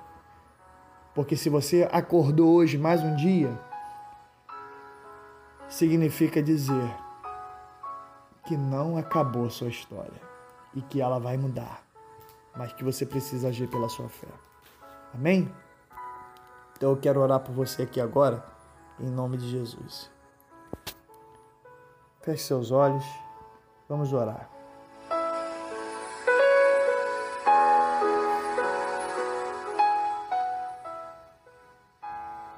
Porque 1.14 1.36
se 1.36 1.48
você 1.48 1.88
acordou 1.92 2.54
hoje 2.54 2.76
mais 2.76 3.02
um 3.02 3.14
dia, 3.14 3.58
significa 5.68 6.42
dizer 6.42 7.03
que 8.44 8.56
não 8.56 8.96
acabou 8.96 9.48
sua 9.50 9.68
história 9.68 10.20
e 10.74 10.82
que 10.82 11.00
ela 11.00 11.18
vai 11.18 11.36
mudar, 11.36 11.82
mas 12.54 12.72
que 12.72 12.84
você 12.84 13.06
precisa 13.06 13.48
agir 13.48 13.68
pela 13.68 13.88
sua 13.88 14.08
fé. 14.08 14.28
Amém? 15.14 15.52
Então 16.76 16.90
eu 16.90 16.96
quero 16.96 17.20
orar 17.20 17.40
por 17.40 17.54
você 17.54 17.82
aqui 17.82 18.00
agora, 18.00 18.44
em 19.00 19.08
nome 19.08 19.36
de 19.36 19.48
Jesus. 19.48 20.10
Feche 22.20 22.44
seus 22.44 22.70
olhos, 22.70 23.04
vamos 23.88 24.12
orar. 24.12 24.50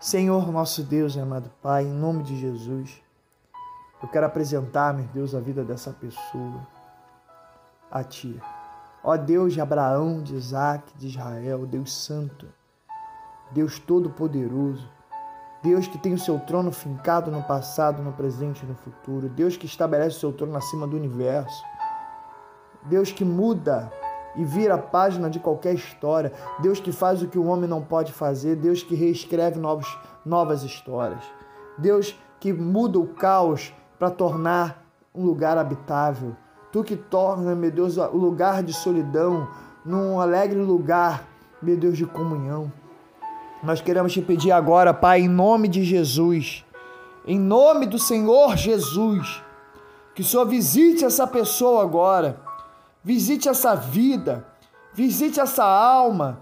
Senhor, 0.01 0.53
nosso 0.53 0.85
Deus 0.85 1.17
amado 1.17 1.51
Pai, 1.61 1.85
em 1.85 1.93
nome 1.93 2.23
de 2.23 2.39
Jesus, 2.39 3.03
eu 4.03 4.09
quero 4.09 4.27
apresentar, 4.27 4.93
meu 4.93 5.07
Deus, 5.07 5.35
a 5.35 5.41
vida 5.41 5.65
dessa 5.65 5.91
pessoa 5.93 6.67
a 7.91 8.05
Ti. 8.05 8.41
Ó 9.03 9.17
Deus 9.17 9.55
de 9.55 9.61
Abraão, 9.61 10.23
de 10.23 10.35
Isaac, 10.35 10.93
de 10.97 11.07
Israel, 11.07 11.65
Deus 11.67 11.93
Santo, 11.93 12.47
Deus 13.53 13.79
Todo-Poderoso, 13.79 14.89
Deus 15.63 15.87
que 15.87 15.99
tem 15.99 16.13
o 16.13 16.19
seu 16.19 16.39
trono 16.41 16.71
fincado 16.71 17.31
no 17.31 17.43
passado, 17.43 18.03
no 18.03 18.13
presente 18.13 18.65
e 18.65 18.67
no 18.67 18.75
futuro, 18.75 19.29
Deus 19.29 19.57
que 19.57 19.67
estabelece 19.67 20.17
o 20.17 20.21
seu 20.21 20.33
trono 20.33 20.57
acima 20.57 20.87
do 20.87 20.97
universo, 20.97 21.65
Deus 22.83 23.11
que 23.11 23.25
muda 23.25 23.91
e 24.35 24.45
vira 24.45 24.75
a 24.75 24.79
página 24.79 25.31
de 25.31 25.41
qualquer 25.41 25.75
história, 25.75 26.33
Deus 26.61 26.79
que 26.79 26.93
faz 26.93 27.23
o 27.23 27.29
que 27.29 27.39
o 27.39 27.47
homem 27.47 27.69
não 27.69 27.83
pode 27.83 28.13
fazer, 28.13 28.57
Deus 28.57 28.83
que 28.83 28.95
reescreve 28.95 29.59
novos, 29.59 29.99
novas 30.25 30.63
histórias, 30.63 31.25
Deus 31.79 32.19
que 32.39 32.53
muda 32.53 32.99
o 32.99 33.07
caos 33.07 33.73
para 33.99 34.11
tornar 34.11 34.85
um 35.15 35.25
lugar 35.25 35.57
habitável. 35.59 36.37
Tu 36.73 36.85
que 36.85 36.97
torna, 36.97 37.55
meu 37.55 37.71
Deus, 37.71 37.97
o 37.97 38.17
lugar 38.17 38.63
de 38.63 38.73
solidão 38.73 39.49
num 39.85 40.21
alegre 40.21 40.61
lugar, 40.61 41.25
meu 41.63 41.77
Deus, 41.77 41.97
de 41.97 42.05
comunhão. 42.05 42.71
Nós 43.63 43.81
queremos 43.81 44.13
te 44.13 44.21
pedir 44.21 44.53
agora, 44.53 44.93
Pai, 44.93 45.21
em 45.21 45.29
nome 45.29 45.69
de 45.69 45.83
Jesus, 45.85 46.65
em 47.27 47.39
nome 47.39 47.87
do 47.87 47.99
Senhor 47.99 48.57
Jesus, 48.57 49.43
que 50.15 50.21
o 50.21 50.25
Senhor 50.25 50.45
visite 50.47 51.05
essa 51.05 51.27
pessoa 51.27 51.83
agora, 51.83 52.39
visite 53.03 53.49
essa 53.49 53.75
vida, 53.75 54.47
visite 54.93 55.41
essa 55.41 55.65
alma, 55.65 56.41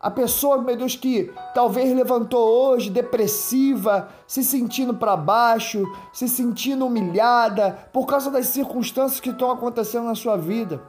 a 0.00 0.10
pessoa, 0.10 0.60
meu 0.60 0.76
Deus, 0.76 0.94
que 0.94 1.32
talvez 1.54 1.94
levantou 1.94 2.46
hoje 2.46 2.90
depressiva, 2.90 4.08
se 4.26 4.44
sentindo 4.44 4.94
para 4.94 5.16
baixo, 5.16 5.84
se 6.12 6.28
sentindo 6.28 6.86
humilhada 6.86 7.88
por 7.92 8.06
causa 8.06 8.30
das 8.30 8.46
circunstâncias 8.48 9.20
que 9.20 9.30
estão 9.30 9.50
acontecendo 9.50 10.04
na 10.04 10.14
sua 10.14 10.36
vida. 10.36 10.82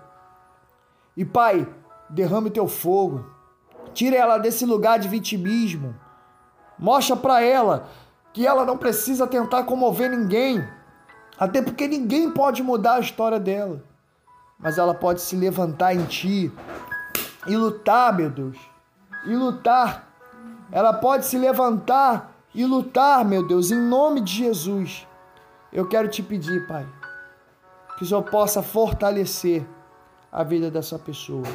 E 1.16 1.24
Pai, 1.24 1.68
derrame 2.10 2.50
teu 2.50 2.68
fogo. 2.68 3.26
Tire 3.94 4.16
ela 4.16 4.38
desse 4.38 4.66
lugar 4.66 5.00
de 5.00 5.08
vitimismo. 5.08 5.96
Mostra 6.78 7.16
para 7.16 7.42
ela 7.42 7.88
que 8.34 8.46
ela 8.46 8.66
não 8.66 8.78
precisa 8.78 9.26
tentar 9.26 9.64
comover 9.64 10.12
ninguém, 10.12 10.64
até 11.40 11.62
porque 11.62 11.88
ninguém 11.88 12.30
pode 12.30 12.62
mudar 12.62 12.96
a 12.96 13.00
história 13.00 13.40
dela. 13.40 13.82
Mas 14.60 14.78
ela 14.78 14.94
pode 14.94 15.22
se 15.22 15.36
levantar 15.36 15.96
em 15.96 16.06
ti 16.06 16.52
e 17.48 17.56
lutar, 17.56 18.16
meu 18.16 18.30
Deus 18.30 18.77
e 19.28 19.36
lutar. 19.36 20.08
Ela 20.72 20.94
pode 20.94 21.26
se 21.26 21.38
levantar 21.38 22.34
e 22.56 22.66
lutar, 22.66 23.24
meu 23.24 23.46
Deus, 23.46 23.70
em 23.70 23.80
nome 23.80 24.22
de 24.22 24.34
Jesus. 24.34 25.08
Eu 25.72 25.88
quero 25.88 26.08
te 26.08 26.24
pedir, 26.24 26.66
Pai, 26.68 26.88
que 27.98 28.04
o 28.04 28.08
Senhor 28.08 28.24
possa 28.24 28.64
fortalecer 28.64 29.66
a 30.32 30.44
vida 30.44 30.72
dessa 30.72 30.98
pessoa. 30.98 31.46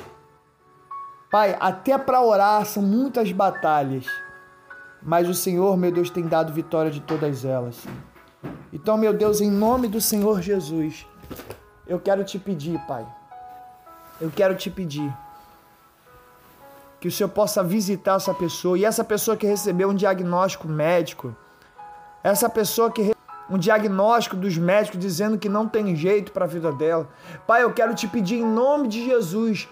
Pai, 1.31 1.57
até 1.59 1.97
para 1.97 2.23
orar 2.23 2.65
são 2.67 2.83
muitas 2.83 3.33
batalhas, 3.33 4.07
mas 5.03 5.29
o 5.29 5.35
Senhor, 5.35 5.77
meu 5.77 5.91
Deus, 5.91 6.11
tem 6.11 6.27
dado 6.27 6.53
vitória 6.53 6.91
de 6.91 7.01
todas 7.01 7.45
elas. 7.45 7.85
Então, 8.73 8.97
meu 8.97 9.13
Deus, 9.13 9.41
em 9.41 9.51
nome 9.51 9.89
do 9.89 10.01
Senhor 10.01 10.41
Jesus, 10.41 11.07
eu 11.87 11.99
quero 11.99 12.23
te 12.23 12.39
pedir, 12.39 12.79
Pai, 12.87 13.07
eu 14.21 14.31
quero 14.31 14.55
te 14.55 14.71
pedir 14.71 15.13
que 17.03 17.09
o 17.09 17.11
Senhor 17.11 17.31
possa 17.31 17.65
visitar 17.65 18.15
essa 18.15 18.33
pessoa 18.33 18.79
e 18.79 18.85
essa 18.85 19.03
pessoa 19.03 19.37
que 19.37 19.45
recebeu 19.45 19.89
um 19.89 19.95
diagnóstico 19.95 20.69
médico, 20.69 21.35
essa 22.23 22.49
pessoa 22.49 22.93
que 22.93 23.13
um 23.51 23.59
diagnóstico 23.59 24.37
dos 24.37 24.57
médicos 24.57 25.01
dizendo 25.01 25.37
que 25.37 25.49
não 25.49 25.67
tem 25.67 25.97
jeito 25.97 26.31
para 26.31 26.45
a 26.45 26.49
vida 26.49 26.71
dela. 26.71 27.09
Pai, 27.45 27.65
eu 27.65 27.73
quero 27.73 27.93
te 27.93 28.07
pedir 28.07 28.37
em 28.37 28.47
nome 28.47 28.87
de 28.87 29.05
Jesus, 29.05 29.69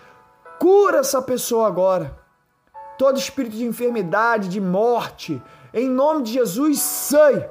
cura 0.59 0.99
essa 0.99 1.23
pessoa 1.23 1.69
agora. 1.69 2.19
Todo 2.99 3.17
espírito 3.17 3.57
de 3.57 3.65
enfermidade, 3.65 4.49
de 4.49 4.61
morte, 4.61 5.41
em 5.73 5.89
nome 5.89 6.25
de 6.25 6.33
Jesus, 6.33 6.81
sai. 6.81 7.49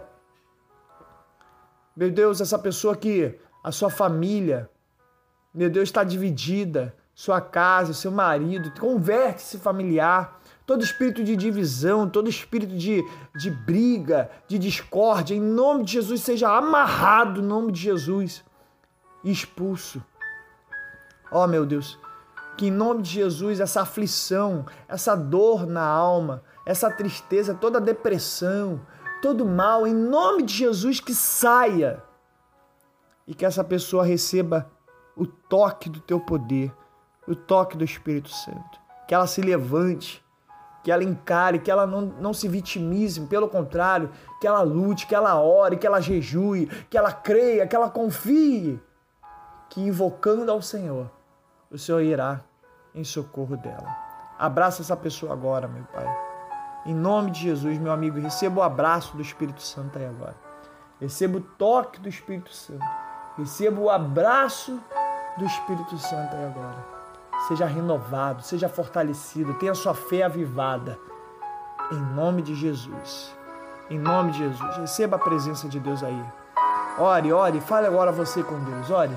Meu 1.96 2.12
Deus, 2.12 2.42
essa 2.42 2.60
pessoa 2.60 2.98
que 2.98 3.40
a 3.64 3.72
sua 3.72 3.90
família, 3.90 4.70
meu 5.54 5.70
Deus, 5.70 5.88
está 5.88 6.04
dividida, 6.04 6.99
sua 7.20 7.42
casa, 7.42 7.94
seu 7.94 8.12
marido, 8.12 8.72
converte 8.80 9.42
esse 9.42 9.58
familiar 9.58 10.40
todo 10.66 10.86
espírito 10.86 11.22
de 11.22 11.36
divisão, 11.36 12.08
todo 12.08 12.30
espírito 12.30 12.78
de, 12.78 13.04
de 13.36 13.52
briga, 13.52 14.32
de 14.48 14.58
discórdia, 14.58 15.36
em 15.36 15.42
nome 15.42 15.84
de 15.84 15.92
Jesus, 15.92 16.22
seja 16.22 16.48
amarrado 16.48 17.42
em 17.42 17.44
nome 17.44 17.74
de 17.74 17.82
Jesus 17.82 18.42
e 19.22 19.30
expulso. 19.30 20.02
Ó 21.30 21.44
oh, 21.44 21.48
meu 21.48 21.66
Deus, 21.66 22.00
que 22.58 22.68
em 22.68 22.72
nome 22.72 23.02
de 23.02 23.10
Jesus 23.10 23.60
essa 23.60 23.82
aflição, 23.82 24.66
essa 24.88 25.14
dor 25.14 25.68
na 25.68 25.86
alma, 25.86 26.42
essa 26.66 26.90
tristeza, 26.90 27.54
toda 27.54 27.82
depressão, 27.82 28.80
todo 29.22 29.46
mal, 29.46 29.86
em 29.86 29.94
nome 29.94 30.44
de 30.44 30.54
Jesus 30.54 31.02
que 31.02 31.14
saia 31.14 32.02
e 33.28 33.34
que 33.34 33.46
essa 33.46 33.62
pessoa 33.62 34.06
receba 34.06 34.72
o 35.18 35.26
toque 35.26 35.90
do 35.90 36.00
teu 36.00 36.22
poder, 36.22 36.74
o 37.30 37.36
toque 37.36 37.78
do 37.78 37.84
Espírito 37.84 38.30
Santo, 38.30 38.80
que 39.08 39.14
ela 39.14 39.28
se 39.28 39.42
levante 39.42 40.24
que 40.84 40.92
ela 40.92 41.04
encare, 41.04 41.60
que 41.60 41.70
ela 41.70 41.86
não, 41.86 42.02
não 42.02 42.34
se 42.34 42.48
vitimize, 42.48 43.20
pelo 43.28 43.50
contrário, 43.50 44.10
que 44.40 44.48
ela 44.48 44.62
lute, 44.62 45.08
que 45.08 45.16
ela 45.16 45.40
ore, 45.40 45.78
que 45.78 45.86
ela 45.86 46.02
jejue, 46.02 46.68
que 46.90 46.98
ela 46.98 47.12
creia, 47.12 47.68
que 47.68 47.76
ela 47.76 47.90
confie, 47.90 48.82
que 49.70 49.82
invocando 49.82 50.52
ao 50.52 50.62
Senhor, 50.62 51.12
o 51.70 51.78
Senhor 51.78 52.02
irá 52.02 52.42
em 52.96 53.04
socorro 53.04 53.58
dela. 53.58 53.88
Abraça 54.38 54.82
essa 54.82 54.96
pessoa 54.96 55.34
agora, 55.34 55.68
meu 55.68 55.84
Pai. 55.84 56.08
Em 56.86 56.96
nome 56.96 57.32
de 57.32 57.42
Jesus, 57.42 57.78
meu 57.78 57.92
amigo, 57.92 58.20
receba 58.20 58.62
o 58.62 58.64
abraço 58.64 59.16
do 59.18 59.22
Espírito 59.22 59.62
Santo 59.62 60.00
aí 60.00 60.06
agora. 60.06 60.36
Receba 61.00 61.38
o 61.38 61.42
toque 61.42 62.00
do 62.00 62.08
Espírito 62.08 62.54
Santo. 62.54 62.86
Receba 63.38 63.80
o 63.80 63.90
abraço 63.90 64.80
do 65.38 65.46
Espírito 65.46 65.98
Santo 65.98 66.36
aí 66.36 66.46
agora 66.46 66.99
seja 67.48 67.66
renovado, 67.66 68.42
seja 68.44 68.68
fortalecido, 68.68 69.54
tenha 69.56 69.74
sua 69.74 69.94
fé 69.94 70.24
avivada. 70.24 71.00
Em 71.92 72.00
nome 72.16 72.42
de 72.42 72.54
Jesus. 72.54 73.36
Em 73.90 73.98
nome 73.98 74.32
de 74.32 74.40
Jesus. 74.40 74.78
Receba 74.78 75.16
a 75.16 75.20
presença 75.20 75.68
de 75.68 75.80
Deus 75.80 76.04
aí. 76.04 76.24
Ore, 76.98 77.32
ore, 77.32 77.62
fale 77.62 77.88
agora 77.88 78.12
você 78.12 78.44
com 78.44 78.60
Deus. 78.64 78.92
Ore. 78.92 79.16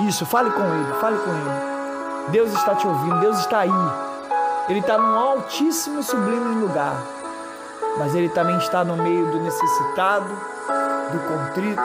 Isso, 0.00 0.26
fale 0.26 0.50
com 0.50 0.62
Ele, 0.62 0.94
fale 1.00 1.16
com 1.16 1.30
Ele. 1.30 2.30
Deus 2.30 2.52
está 2.52 2.74
te 2.74 2.86
ouvindo, 2.86 3.20
Deus 3.20 3.38
está 3.38 3.60
aí. 3.60 4.11
Ele 4.72 4.80
está 4.80 4.96
num 4.96 5.14
altíssimo 5.14 6.00
e 6.00 6.02
sublime 6.02 6.62
lugar, 6.62 6.96
mas 7.98 8.14
ele 8.14 8.30
também 8.30 8.56
está 8.56 8.82
no 8.82 8.96
meio 8.96 9.30
do 9.30 9.38
necessitado, 9.38 10.30
do 11.12 11.18
contrito 11.28 11.82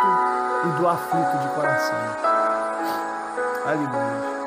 e 0.64 0.80
do 0.80 0.88
aflito 0.88 1.38
de 1.38 1.50
coração. 1.50 1.98
Aleluia. 3.66 4.38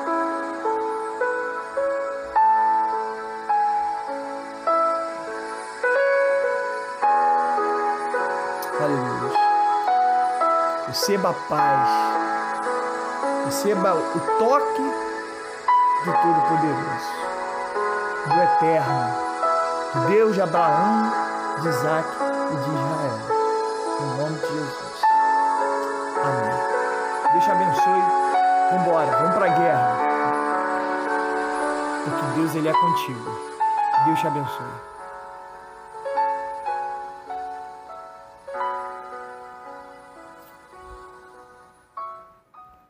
Aleluia. 8.79 9.37
Receba 10.87 11.29
a 11.29 11.33
paz. 11.47 11.89
Receba 13.45 13.93
o 13.93 14.19
toque 14.39 14.81
do 16.05 16.11
Todo-Poderoso 16.11 17.20
do 18.27 18.41
Eterno, 18.41 19.15
do 19.93 19.99
Deus 20.07 20.35
de 20.35 20.41
Abraão, 20.41 21.11
de 21.61 21.67
Isaac 21.67 22.07
e 22.51 22.55
de 22.55 22.69
Israel. 22.69 23.19
Em 23.99 24.17
nome 24.17 24.35
de 24.35 24.47
Jesus. 24.47 25.01
Amém. 26.23 27.31
Deus 27.31 27.43
te 27.43 27.51
abençoe. 27.51 28.03
Vambora, 28.71 29.17
vamos 29.17 29.35
para 29.35 29.45
a 29.45 29.57
guerra. 29.57 29.97
Porque 32.03 32.39
Deus 32.39 32.55
ele 32.55 32.67
é 32.67 32.73
contigo. 32.73 33.39
Deus 34.05 34.19
te 34.19 34.27
abençoe. 34.27 34.90